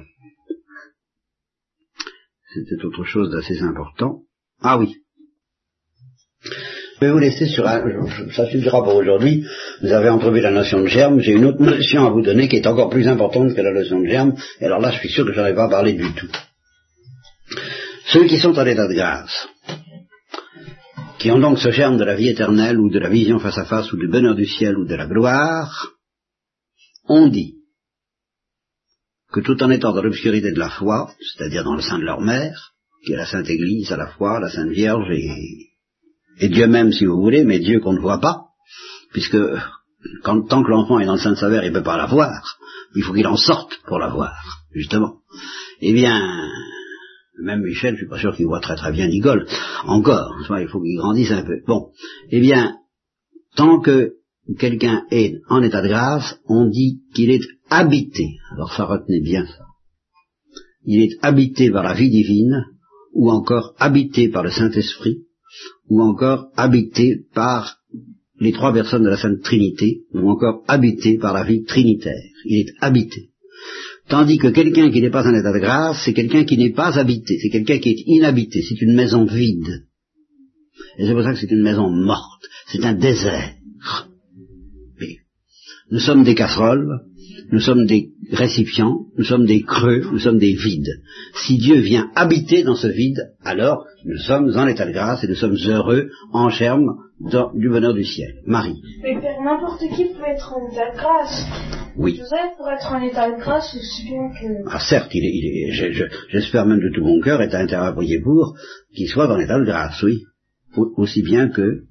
[2.53, 4.21] C'était autre chose d'assez important.
[4.62, 5.05] Ah oui.
[6.95, 7.84] Je vais vous laisser sur un,
[8.31, 9.45] ça suffira pour aujourd'hui.
[9.81, 11.19] Vous avez entrevu la notion de germe.
[11.19, 13.99] J'ai une autre notion à vous donner qui est encore plus importante que la notion
[13.99, 14.34] de germe.
[14.62, 16.29] Et alors là, je suis sûr que je n'en ai pas parlé du tout.
[18.05, 19.47] Ceux qui sont en état de grâce,
[21.19, 23.65] qui ont donc ce germe de la vie éternelle ou de la vision face à
[23.65, 25.91] face ou du bonheur du ciel ou de la gloire,
[27.10, 27.55] ont dit
[29.34, 32.21] que tout en étant dans l'obscurité de la foi, c'est-à-dire dans le sein de leur
[32.21, 32.71] mère,
[33.05, 35.74] qui est la Sainte Église à la fois, la Sainte Vierge et
[36.39, 38.45] et Dieu même si vous voulez, mais Dieu qu'on ne voit pas,
[39.12, 39.38] puisque
[40.24, 42.06] tant que l'enfant est dans le sein de sa mère, il ne peut pas la
[42.06, 42.58] voir,
[42.95, 44.34] il faut qu'il en sorte pour la voir,
[44.71, 45.19] justement.
[45.82, 46.21] Eh bien,
[47.41, 49.48] même Michel, je suis pas sûr qu'il voit très très bien Nicole,
[49.86, 51.62] encore, il faut qu'il grandisse un peu.
[51.67, 51.91] Bon,
[52.30, 52.78] eh bien,
[53.56, 54.13] tant que
[54.60, 58.38] quelqu'un est en état de grâce, on dit qu'il est habité.
[58.54, 59.65] Alors ça retenez bien ça.
[60.84, 62.65] Il est habité par la vie divine,
[63.13, 65.24] ou encore habité par le Saint-Esprit,
[65.89, 67.78] ou encore habité par
[68.39, 72.24] les trois personnes de la Sainte Trinité, ou encore habité par la vie trinitaire.
[72.46, 73.30] Il est habité.
[74.08, 76.98] Tandis que quelqu'un qui n'est pas en état de grâce, c'est quelqu'un qui n'est pas
[77.00, 79.86] habité, c'est quelqu'un qui est inhabité, c'est une maison vide.
[80.98, 83.56] Et c'est pour ça que c'est une maison morte, c'est un désert.
[85.91, 87.02] Nous sommes des casseroles,
[87.51, 91.01] nous sommes des récipients, nous sommes des creux, nous sommes des vides.
[91.45, 95.27] Si Dieu vient habiter dans ce vide, alors nous sommes en état de grâce et
[95.27, 96.88] nous sommes heureux en germe
[97.19, 98.34] dans- du bonheur du ciel.
[98.45, 98.81] Marie.
[99.03, 101.45] Mais n'importe qui peut être en état de grâce.
[101.97, 102.17] Oui.
[102.17, 104.47] Joseph, pour être en état de grâce, aussi bien que...
[104.69, 107.47] Ah certes, il est, il est- je- je- j'espère même de tout mon cœur, et
[107.47, 108.55] t'as intérêt à prier pour,
[108.93, 110.23] qu'il soit dans l'état de grâce, oui.
[110.75, 111.84] Au- aussi bien que...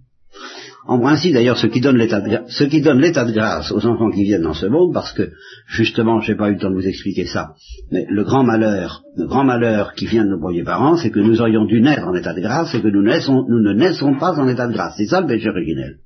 [0.87, 4.67] En principe, d'ailleurs, ce qui donne l'état de, grâce aux enfants qui viennent dans ce
[4.67, 5.31] monde, parce que,
[5.67, 7.55] justement, je n'ai pas eu le temps de vous expliquer ça,
[7.91, 11.21] mais le grand malheur, le grand malheur qui vient de nos premiers parents, c'est que
[11.21, 14.15] nous aurions dû naître en état de grâce et que nous, naissons- nous ne naissons
[14.17, 14.95] pas en état de grâce.
[14.99, 15.97] C'est ça le péché originel.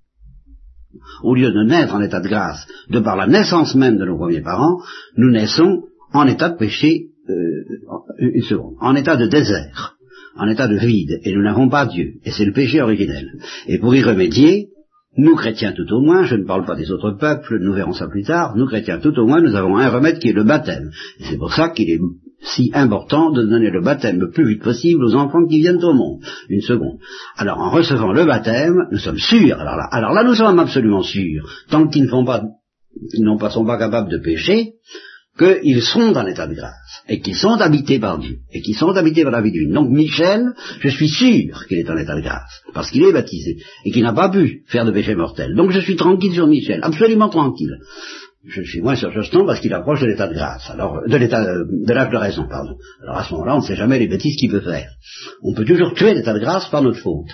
[1.23, 4.17] Au lieu de naître en état de grâce, de par la naissance même de nos
[4.17, 4.79] premiers parents,
[5.17, 7.35] nous naissons en état de péché, euh,
[8.19, 9.95] une seconde, en état de désert,
[10.39, 13.29] en état de vide, et nous n'avons pas Dieu, et c'est le péché originel.
[13.67, 14.69] Et pour y remédier,
[15.17, 18.07] nous chrétiens tout au moins, je ne parle pas des autres peuples, nous verrons ça
[18.07, 20.91] plus tard, nous chrétiens tout au moins, nous avons un remède qui est le baptême.
[21.21, 21.99] C'est pour ça qu'il est
[22.41, 25.93] si important de donner le baptême le plus vite possible aux enfants qui viennent au
[25.93, 26.21] monde.
[26.49, 26.99] Une seconde.
[27.37, 31.89] Alors en recevant le baptême, nous sommes sûrs, alors là, nous sommes absolument sûrs, tant
[31.89, 32.45] qu'ils ne font pas,
[33.51, 34.75] sont pas capables de pécher,
[35.39, 38.91] qu'ils sont en état de grâce, et qu'ils sont habités par Dieu, et qu'ils sont
[38.91, 39.73] habités par la vie divine.
[39.73, 43.57] Donc Michel, je suis sûr qu'il est en état de grâce, parce qu'il est baptisé,
[43.85, 45.55] et qu'il n'a pas pu faire de péché mortel.
[45.55, 47.79] Donc je suis tranquille sur Michel, absolument tranquille.
[48.47, 51.43] Je suis moins sur Jostan parce qu'il approche de l'état de grâce, alors de l'état
[51.43, 52.77] euh, de l'âge de raison, pardon.
[53.03, 54.89] Alors à ce moment-là, on ne sait jamais les bêtises qu'il peut faire.
[55.43, 57.27] On peut toujours tuer l'état de grâce par notre faute.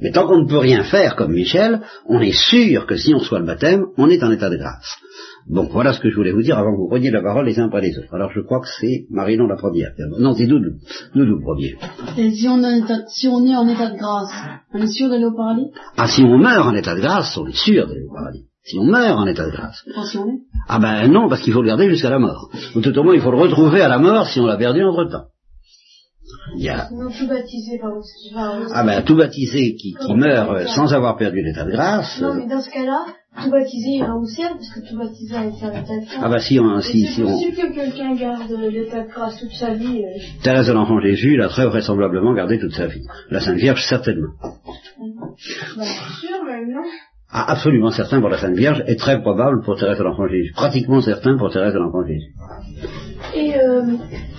[0.00, 3.18] Mais tant qu'on ne peut rien faire comme Michel, on est sûr que si on
[3.18, 4.96] reçoit le baptême, on est en état de grâce.
[5.48, 7.58] Donc voilà ce que je voulais vous dire avant que vous preniez la parole les
[7.58, 8.12] uns après les autres.
[8.14, 9.90] Alors je crois que c'est Marie-Non la première.
[10.18, 10.70] Non, c'est Doudou.
[11.14, 11.76] Doudou le premier.
[12.18, 14.30] Et si on, est en état- si on est en état de grâce,
[14.72, 15.66] on est sûr d'aller au paradis?
[15.96, 18.44] Ah, si on meurt en état de grâce, on est sûr d'aller au paradis.
[18.62, 19.82] Si on meurt en état de grâce.
[19.90, 20.40] Enfin, si on est.
[20.68, 22.50] Ah ben non, parce qu'il faut le garder jusqu'à la mort.
[22.76, 24.84] Ou tout au moins, il faut le retrouver à la mort si on l'a perdu
[24.84, 25.24] entre-temps.
[26.56, 27.92] Il y a, Sinon, tout baptisé par
[28.74, 32.20] ah ben, tout baptisé qui, qui meurt sans avoir perdu l'état de grâce.
[32.20, 33.06] Non, mais dans ce cas-là,
[33.42, 36.20] tout baptisé ira au ciel, parce que tout baptisé a été l'état de grâce.
[36.22, 39.74] ah ben si on, si, si on, que quelqu'un garde l'état de grâce toute sa
[39.74, 40.04] vie.
[40.04, 43.02] euh, Thérèse de l'Enfant Jésus l'a très vraisemblablement gardé toute sa vie.
[43.30, 44.32] La Sainte Vierge, certainement.
[45.38, 46.84] sûr, mais non.
[47.32, 50.52] Ah, absolument certain pour la Sainte Vierge et très probable pour Thérèse de l'Enfant Jésus.
[50.52, 52.32] Pratiquement certain pour Thérèse de l'Enfant Jésus.
[53.36, 53.84] Et euh,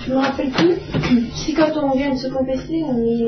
[0.05, 0.75] je me rappelle plus
[1.33, 3.21] si quand on vient de se confesser, on est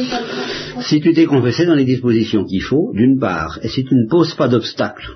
[0.00, 0.86] état de grâce.
[0.86, 4.08] Si tu t'es confessé dans les dispositions qu'il faut, d'une part, et si tu ne
[4.08, 5.06] poses pas d'obstacle,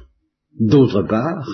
[0.61, 1.49] d'autre part,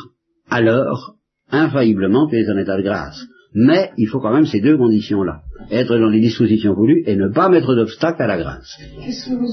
[0.50, 1.14] alors,
[1.50, 3.24] infailliblement, tu es en état de grâce.
[3.54, 5.42] Mais il faut quand même ces deux conditions-là.
[5.70, 8.76] Être dans les dispositions voulues et ne pas mettre d'obstacle à la grâce.
[9.04, 9.46] Qu'est-ce que vous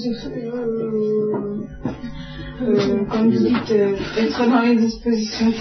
[2.61, 5.51] euh, euh, Comme vous dites, euh, être dans les dispositions.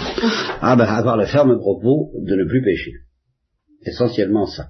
[0.61, 2.91] Ah ben, avoir le ferme propos de ne plus pécher.
[3.85, 4.67] Essentiellement ça.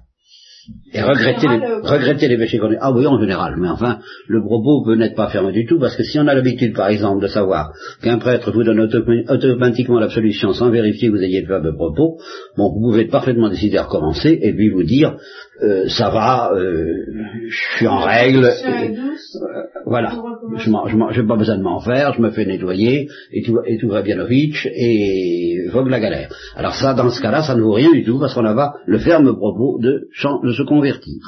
[0.92, 2.76] Et regretter les, général, euh, regretter les péchés qu'on est.
[2.80, 5.96] Ah oui, en général, mais enfin, le propos peut n'être pas ferme du tout, parce
[5.96, 9.98] que si on a l'habitude, par exemple, de savoir qu'un prêtre vous donne auto- automatiquement
[9.98, 12.18] l'absolution sans vérifier que vous ayez le de propos,
[12.56, 15.16] bon, vous pouvez parfaitement décider à recommencer et puis vous dire,
[15.62, 17.04] euh, ça va, euh,
[17.48, 20.16] je suis en règle, et euh, voilà,
[20.56, 20.70] je
[21.12, 24.02] j'ai pas besoin de m'en faire, je me fais nettoyer, et tout, et tout va
[24.02, 26.32] bien au riche, et vogue la galère.
[26.56, 28.74] Alors ça, dans ce cas-là, ça ne vaut rien du tout, parce qu'on a pas
[28.86, 30.08] le ferme propos de,
[30.42, 31.20] de se convertir.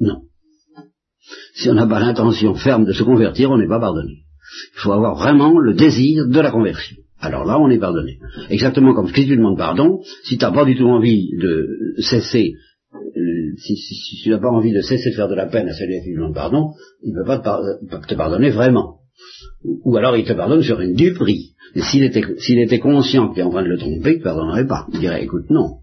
[0.00, 0.22] Non.
[1.54, 4.24] Si on n'a pas l'intention ferme de se convertir, on n'est pas pardonné.
[4.74, 6.96] Il faut avoir vraiment le désir de la conversion.
[7.20, 8.18] Alors là, on est pardonné.
[8.50, 12.54] Exactement comme si tu demandes pardon, si tu n'as pas du tout envie de cesser,
[12.94, 15.68] euh, si, si- si tu n'as pas envie de cesser de faire de la peine
[15.68, 18.14] à celui à qui tu demandes pardon, il ne peut pas te, par- pas te
[18.14, 18.98] pardonner vraiment.
[19.64, 21.54] Ou ou alors il te pardonne sur une duperie.
[21.74, 24.18] Et s'il était, était conscient que tu es en train de le tromper, il ne
[24.20, 24.86] te pardonnerait pas.
[24.92, 25.78] Il dirait, écoute, non.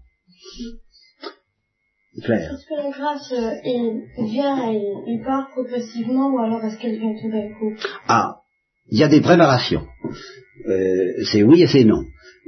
[2.24, 2.54] Claire.
[2.54, 6.98] Est-ce que la grâce euh, elle vient et il part progressivement ou alors est-ce qu'elle
[6.98, 7.74] vient tout d'un coup?
[8.08, 8.36] Ah,
[8.90, 9.82] il y a des préparations.
[10.68, 12.02] Euh, c'est oui et c'est non.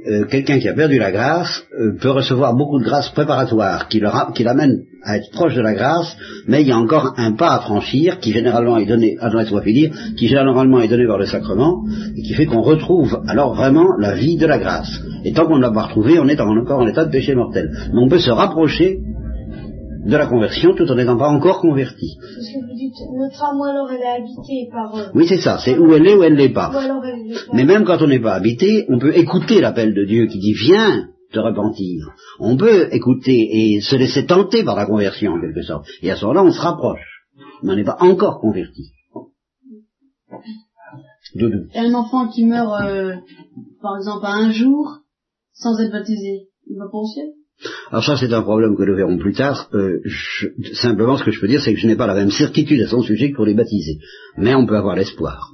[0.07, 3.99] Euh, Quelqu'un qui a perdu la grâce euh, peut recevoir beaucoup de grâces préparatoires qui,
[3.99, 6.15] l'amènent à être proche de la grâce,
[6.47, 9.17] mais il y a encore un pas à franchir qui généralement est donné,
[9.63, 11.83] finir, qui généralement est donné par le sacrement,
[12.15, 14.89] et qui fait qu'on retrouve alors vraiment la vie de la grâce.
[15.25, 17.35] Et tant qu'on ne l'a pas retrouvée, on est en- encore en état de péché
[17.35, 17.69] mortel.
[17.93, 18.99] Mais on peut se rapprocher
[20.09, 22.17] de la conversion tout en n'étant pas encore converti.
[22.19, 25.59] Parce que vous dites notre âme alors elle est habitée par euh, Oui, c'est ça,
[25.59, 26.71] c'est où elle est ou elle n'est pas.
[27.53, 30.53] Mais même quand on n'est pas habité, on peut écouter l'appel de Dieu qui dit
[30.53, 32.07] viens, te repentir.
[32.39, 35.87] On peut écouter et se laisser tenter par la conversion en quelque sorte.
[36.01, 37.25] Et à ce moment-là, on se rapproche.
[37.61, 38.91] Mais on n'est pas encore converti.
[41.35, 41.67] Doudou.
[41.75, 43.15] Et un enfant qui meurt, euh,
[43.81, 45.01] par exemple, à un jour,
[45.53, 47.27] sans être baptisé, il va pas au ciel
[47.91, 49.67] Alors ça, c'est un problème que nous verrons plus tard.
[49.73, 52.31] Euh, je- simplement, ce que je peux dire, c'est que je n'ai pas la même
[52.31, 53.97] certitude à son sujet que pour les baptiser.
[54.37, 55.51] Mais on peut avoir l'espoir.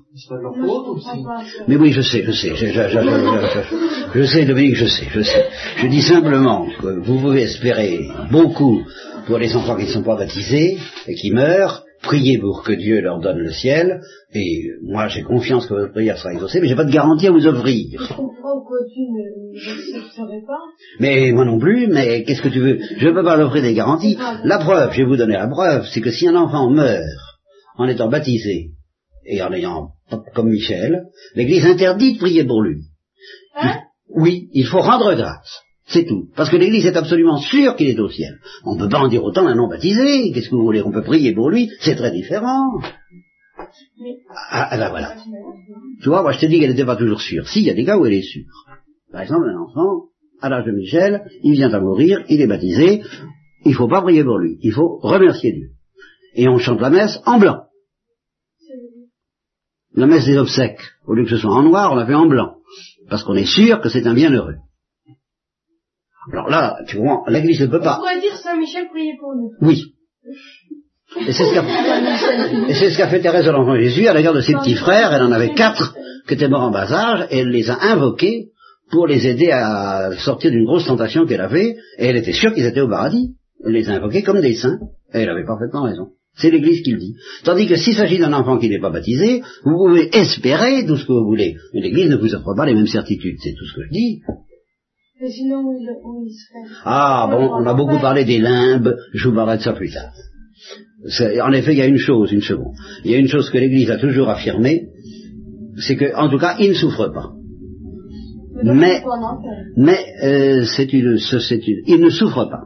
[1.67, 4.75] Mais oui, je sais, je sais, je, je, je, je, je- je- je sais, Dominique,
[4.75, 5.45] je sais, je sais.
[5.77, 8.83] Je dis simplement que vous pouvez espérer beaucoup
[9.25, 11.85] pour les enfants qui ne sont pas baptisés et qui meurent.
[12.01, 14.01] Priez pour que Dieu leur donne le ciel.
[14.34, 17.31] Et moi, j'ai confiance que votre prière sera exaucée, mais j'ai pas de garantie à
[17.31, 17.99] vous offrir.
[17.99, 18.45] Je comprends
[18.93, 19.01] tu
[20.21, 20.60] ne pas.
[20.99, 22.79] Mais moi non plus, mais qu'est-ce que tu veux?
[22.97, 24.17] Je ne peux pas l'offrir des garanties.
[24.43, 27.03] La preuve, je vais vous donner la preuve, c'est que si un enfant meurt
[27.77, 28.71] en étant baptisé
[29.25, 29.89] et en ayant,
[30.34, 31.05] comme Michel,
[31.36, 32.81] l'Église interdit de prier pour lui.
[33.55, 33.79] Hein?
[34.10, 35.62] Oui, il faut rendre grâce.
[35.88, 36.30] C'est tout.
[36.36, 38.39] Parce que l'Église est absolument sûre qu'il est au ciel.
[38.65, 40.32] On ne peut pas en dire autant d'un non baptisé.
[40.32, 41.69] Qu'est-ce que vous voulez On peut prier pour lui?
[41.80, 42.82] C'est très différent.
[44.50, 45.15] Ah, ah ben voilà.
[46.02, 47.48] Tu vois, moi je te dis qu'elle n'était pas toujours sûre.
[47.48, 48.45] Si, il y a des cas où elle est sûre.
[49.12, 50.10] Par exemple, un enfant,
[50.41, 53.02] à l'âge de Michel, il vient à mourir, il est baptisé,
[53.63, 55.69] il ne faut pas prier pour lui, il faut remercier Dieu.
[56.34, 57.63] Et on chante la messe en blanc.
[59.93, 62.28] La messe des obsèques, au lieu que ce soit en noir, on la fait en
[62.28, 62.58] blanc.
[63.10, 64.58] Parce qu'on est sûr que c'est un bienheureux.
[66.33, 67.95] Alors là, tu vois, l'Église ne peut On pas.
[67.97, 69.51] pourrait dire Saint-Michel prier pour nous.
[69.61, 69.93] Oui.
[71.27, 71.63] Et c'est ce qu'a
[72.69, 75.13] et c'est ce qu'a fait Thérèse de l'Enfant Jésus à l'égard de ses petits frères.
[75.13, 75.95] Elle en avait quatre
[76.27, 78.47] qui étaient morts en bas âge et elle les a invoqués
[78.91, 81.75] pour les aider à sortir d'une grosse tentation qu'elle avait.
[81.99, 83.35] Et elle était sûre qu'ils étaient au paradis.
[83.63, 84.79] Elle les a invoqués comme des saints.
[85.13, 86.07] Et elle avait parfaitement raison.
[86.38, 87.15] C'est l'Église qui le dit.
[87.45, 91.05] Tandis que s'il s'agit d'un enfant qui n'est pas baptisé, vous pouvez espérer tout ce
[91.05, 91.55] que vous voulez.
[91.73, 93.38] Mais l'Église ne vous offre pas les mêmes certitudes.
[93.41, 94.21] C'est tout ce que je dis.
[95.21, 98.95] Mais sinon, où il, où il serait Ah bon, on a beaucoup parlé des limbes,
[99.13, 100.12] je vous parlerai de ça plus tard.
[101.43, 102.73] En effet, il y a une chose, une seconde.
[103.04, 104.88] Il y a une chose que l'Église a toujours affirmée,
[105.78, 107.32] c'est que, en tout cas, il ne souffre pas.
[109.78, 112.63] Mais- euh, c'est une, ce- c'est une, il ne souffre pas,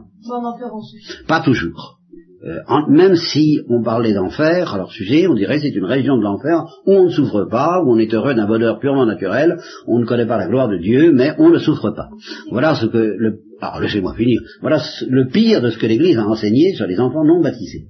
[1.28, 1.99] pas toujours.
[2.42, 6.22] Euh, même si on parlait d'enfer à leur sujet, on dirait c'est une région de
[6.22, 9.98] l'enfer où on ne souffre pas, où on est heureux d'un bonheur purement naturel, on
[9.98, 12.08] ne connaît pas la gloire de Dieu, mais on ne souffre pas.
[12.50, 14.40] Voilà ce que le, alors laissez-moi finir.
[14.62, 17.84] Voilà le pire de ce que l'Église a enseigné sur les enfants non baptisés.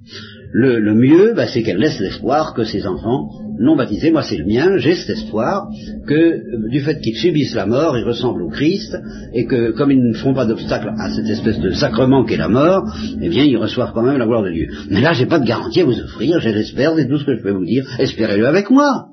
[0.53, 3.29] Le, mieux, bah, c'est qu'elle laisse l'espoir que ces enfants
[3.61, 5.69] non baptisés, moi c'est le mien, j'ai cet espoir
[6.07, 8.97] que euh, du fait qu'ils subissent la mort, ils ressemblent au Christ,
[9.35, 12.49] et que comme ils ne font pas d'obstacle à cette espèce de sacrement qu'est la
[12.49, 12.85] mort,
[13.21, 14.69] eh bien ils reçoivent quand même la gloire de Dieu.
[14.91, 17.37] Mais là, j'ai pas de garantie à vous offrir, je l'espère, c'est tout ce que
[17.37, 17.85] je peux vous dire.
[17.99, 19.09] Espérez-le avec moi.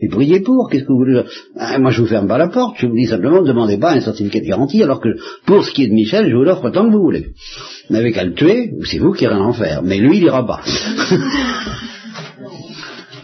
[0.00, 1.22] Et priez pour, qu'est-ce que vous voulez
[1.56, 3.92] Ah, Moi, je vous ferme pas la porte, je vous dis simplement, ne demandez pas
[3.92, 5.08] un certificat de garantie, alors que
[5.46, 7.28] pour ce qui est de Michel, je vous l'offre tant que vous voulez.
[7.88, 9.80] Vous n'avez qu'à le tuer, ou c'est vous qui irez en enfer.
[9.82, 10.60] Mais lui, il ira pas.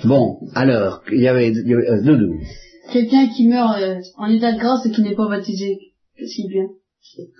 [0.05, 2.35] bon, alors, il y avait, il y avait euh, Doudou.
[2.93, 5.79] Quelqu'un qui meurt euh, en état de grâce et qui n'est pas baptisé,
[6.19, 6.73] qu'est-ce qu'il devient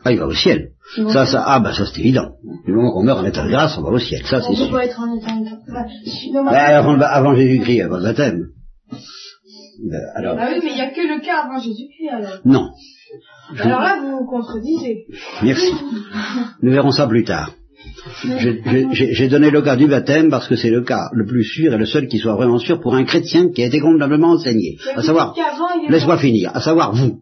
[0.05, 0.71] Ah, il va au ciel.
[1.11, 2.33] Ça, ça, ah, bah, ça, c'est évident.
[2.67, 4.23] Du moment qu'on meurt en état de grâce, on va au ciel.
[4.25, 4.71] Ça, On c'est peut sûr.
[4.71, 8.47] pas être en état de mais- Bah, avant, avant Jésus-Christ, avant le baptême.
[9.85, 12.39] Euh, alors, Ah oui, mais il n'y a que le cas avant Jésus-Christ alors.
[12.45, 12.71] non.
[13.55, 15.07] Je- Alors là, vous vous contredisez.
[15.43, 15.73] Merci.
[16.63, 17.53] Nous verrons ça plus tard.
[18.93, 21.79] J'ai- donné le cas du baptême parce que c'est le cas le plus sûr et
[21.79, 24.79] le seul qui soit vraiment sûr pour un chrétien qui a été convenablement enseigné.
[24.95, 25.35] À savoir,
[25.89, 27.21] laisse-moi finir, à savoir vous.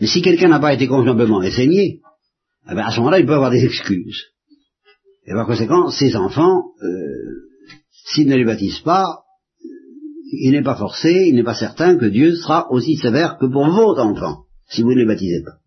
[0.00, 2.00] Mais si quelqu'un n'a pas été convenablement enseigné,
[2.70, 4.22] eh ben, à ce moment-là, il peut avoir des excuses.
[5.26, 6.88] Et par conséquent, ces enfants, euh,
[8.06, 9.21] s'ils ne les baptisent pas,
[10.32, 13.66] il n'est pas forcé, il n'est pas certain que Dieu sera aussi sévère que pour
[13.68, 15.58] vos enfants, si vous ne les baptisez pas.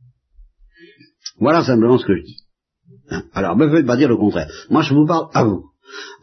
[1.39, 2.37] Voilà simplement ce que je dis.
[3.09, 3.23] Hein?
[3.33, 4.49] Alors, ne faites pas dire le contraire.
[4.69, 5.65] Moi, je vous parle à vous.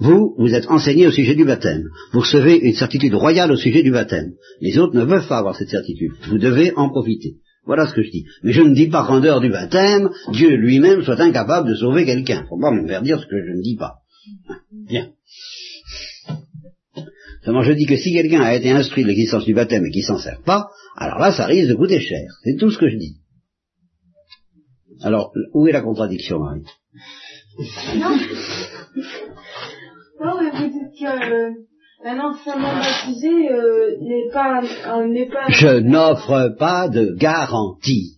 [0.00, 1.84] Vous, vous êtes enseigné au sujet du baptême.
[2.12, 4.32] Vous recevez une certitude royale au sujet du baptême.
[4.60, 6.12] Les autres ne veulent pas avoir cette certitude.
[6.28, 7.36] Vous devez en profiter.
[7.64, 8.24] Voilà ce que je dis.
[8.42, 12.04] Mais je ne dis pas qu'en dehors du baptême, Dieu lui-même soit incapable de sauver
[12.04, 12.44] quelqu'un.
[12.48, 13.98] Faut pas me faire dire ce que je ne dis pas.
[14.48, 14.56] Hein?
[14.88, 15.08] Bien.
[17.44, 20.04] Seulement, je dis que si quelqu'un a été instruit de l'existence du baptême et qu'il
[20.04, 22.28] s'en sert pas, alors là, ça risque de coûter cher.
[22.44, 23.16] C'est tout ce que je dis.
[25.02, 26.62] Alors, où est la contradiction, Marie?
[27.98, 28.16] Non.
[30.24, 31.50] Non, mais vous dites que euh,
[32.04, 35.46] un enfant non baptisé euh, n'est pas, euh, n'est pas.
[35.48, 38.16] Je n'offre pas de garantie.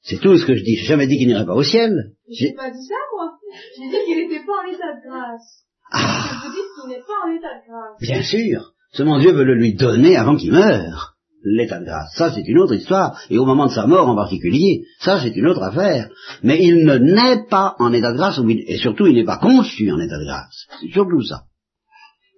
[0.00, 0.76] C'est tout ce que je dis.
[0.76, 1.92] J'ai jamais dit qu'il n'irait pas au ciel.
[2.30, 3.32] J'ai- pas dit ça, moi.
[3.76, 5.64] J'ai dit qu'il n'était pas en état de grâce.
[5.94, 8.00] Ah, Vous dites qu'il n'est pas en état de grâce.
[8.00, 8.72] bien sûr.
[8.92, 11.14] Seulement Dieu veut le lui donner avant qu'il meure.
[11.44, 12.14] l'état de grâce.
[12.16, 13.18] Ça, c'est une autre histoire.
[13.28, 16.08] Et au moment de sa mort en particulier, ça, c'est une autre affaire.
[16.42, 19.90] Mais il ne naît pas en état de grâce, et surtout, il n'est pas conçu
[19.92, 20.66] en état de grâce.
[20.80, 21.42] C'est surtout ça.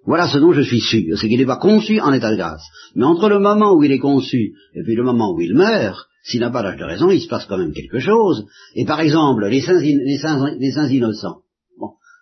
[0.05, 2.63] Voilà ce dont je suis sûr, c'est qu'il n'est pas conçu en état de grâce.
[2.95, 6.07] Mais entre le moment où il est conçu et puis le moment où il meurt,
[6.23, 8.45] s'il n'a pas l'âge de raison, il se passe quand même quelque chose.
[8.75, 11.37] Et par exemple, les saints, les saints, les saints innocents,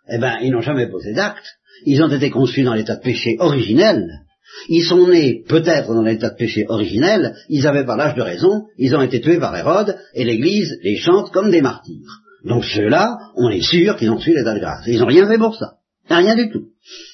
[0.10, 1.46] eh ben, ils n'ont jamais posé d'acte.
[1.86, 4.22] Ils ont été conçus dans l'état de péché originel.
[4.70, 7.36] Ils sont nés peut-être dans l'état de péché originel.
[7.50, 8.68] Ils n'avaient pas l'âge de raison.
[8.78, 12.22] Ils ont été tués par Hérode et l'Église les chante comme des martyrs.
[12.46, 14.86] Donc ceux-là, on est sûr qu'ils ont suivi l'état de grâce.
[14.88, 15.74] Ils n'ont rien fait pour ça.
[16.10, 16.68] Rien du tout.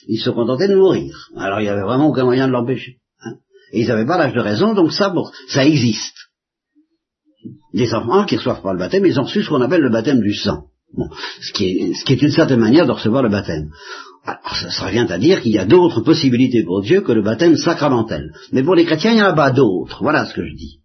[0.07, 1.29] Ils se contentaient de mourir.
[1.37, 2.97] Alors il n'y avait vraiment aucun moyen de l'empêcher.
[3.23, 3.35] Hein.
[3.71, 5.13] Et ils n'avaient pas l'âge de raison, donc ça,
[5.47, 6.17] ça existe.
[7.73, 10.19] Des enfants qui reçoivent pas le baptême, ils ont reçu ce qu'on appelle le baptême
[10.19, 10.65] du sang.
[10.93, 11.09] Bon,
[11.41, 13.71] ce, qui est, ce qui est une certaine manière de recevoir le baptême.
[14.23, 17.55] Alors, ça, revient à dire qu'il y a d'autres possibilités pour Dieu que le baptême
[17.55, 18.33] sacramentel.
[18.51, 20.03] Mais pour les chrétiens, il n'y en a pas d'autres.
[20.03, 20.81] Voilà ce que je dis.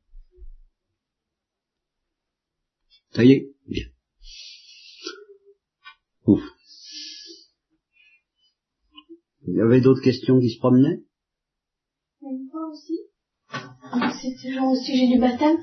[3.12, 3.46] Ça y est?
[3.68, 3.86] Bien.
[6.26, 6.42] Ouf.
[9.48, 11.00] Il y avait d'autres questions qui se promenaient?
[12.50, 12.98] Fois aussi,
[14.20, 15.58] c'était genre au sujet du baptême,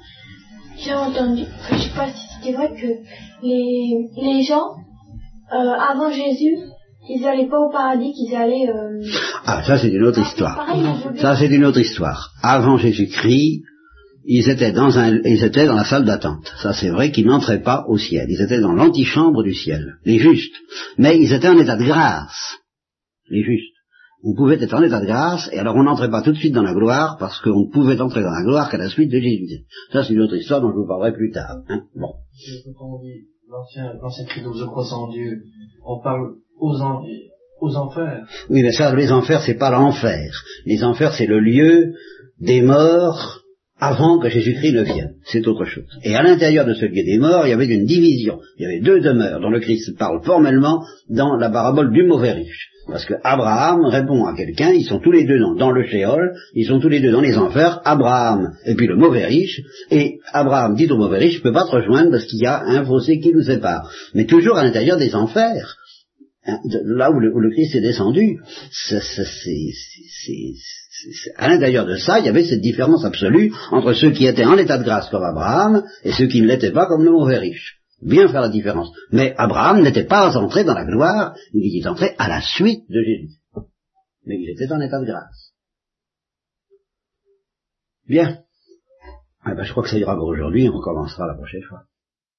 [0.78, 2.88] j'ai entendu, je sais pas si c'était vrai, que
[3.44, 4.76] les, les gens,
[5.54, 6.56] euh, avant Jésus,
[7.10, 8.70] ils n'allaient pas au paradis, qu'ils allaient...
[8.70, 9.02] Euh...
[9.46, 10.56] Ah, ça c'est une autre Ah, histoire.
[10.56, 10.86] pareil,
[11.20, 12.32] Ça c'est une autre histoire.
[12.42, 13.62] Avant Jésus-Christ,
[14.26, 16.50] ils étaient dans un, ils étaient dans la salle d'attente.
[16.62, 18.28] Ça c'est vrai qu'ils n'entraient pas au ciel.
[18.30, 20.56] Ils étaient dans l'antichambre du ciel, les justes.
[20.98, 22.56] Mais ils étaient en état de grâce,
[23.30, 23.73] les justes.
[24.26, 26.54] On pouvait être en état de grâce, et alors on n'entrait pas tout de suite
[26.54, 29.20] dans la gloire, parce qu'on ne pouvait entrer dans la gloire qu'à la suite de
[29.20, 29.66] Jésus.
[29.92, 31.58] Ça c'est une autre histoire dont je vous parlerai plus tard.
[31.70, 31.82] hein.
[31.96, 32.14] Bon.
[32.68, 35.44] Et Quand on dit l'ancien, l'ancien credo, je crois en Dieu,
[35.86, 37.04] on parle aux, en-
[37.62, 38.26] aux enfers.
[38.50, 40.32] Oui, mais ça, les enfers, c'est pas l'enfer.
[40.66, 41.94] Les enfers, c'est le lieu
[42.40, 43.42] des morts
[43.80, 45.16] avant que Jésus-Christ ne vienne.
[45.26, 45.84] C'est autre chose.
[46.04, 48.40] Et à l'intérieur de ce lieu des morts, il y avait une division.
[48.58, 52.32] Il y avait deux demeures dont le Christ parle formellement dans la parabole du mauvais
[52.32, 52.70] riche.
[52.88, 56.66] Parce que Abraham répond à quelqu'un, ils sont tous les deux dans, le Shéol, ils
[56.66, 60.76] sont tous les deux dans les enfers, Abraham et puis le mauvais riche, et Abraham
[60.76, 63.20] dit au mauvais riche, je peux pas te rejoindre parce qu'il y a un fossé
[63.20, 63.90] qui nous sépare.
[64.14, 65.78] Mais toujours à l'intérieur des enfers.
[66.46, 68.38] Hein, là où le, Christ est descendu,
[71.38, 74.58] à l'intérieur de ça, il y avait cette différence absolue entre ceux qui étaient en
[74.58, 77.83] état de grâce comme Abraham et ceux qui ne l'étaient pas comme le mauvais riche.
[78.06, 78.92] Bien faire la différence.
[79.12, 83.02] Mais Abraham n'était pas entré dans la gloire, il est entré à la suite de
[83.02, 83.40] Jésus.
[84.26, 85.54] Mais il était en état de grâce.
[88.08, 88.40] Bien.
[89.42, 91.84] Ah ben, je crois que ça ira pour aujourd'hui, on recommencera la prochaine fois.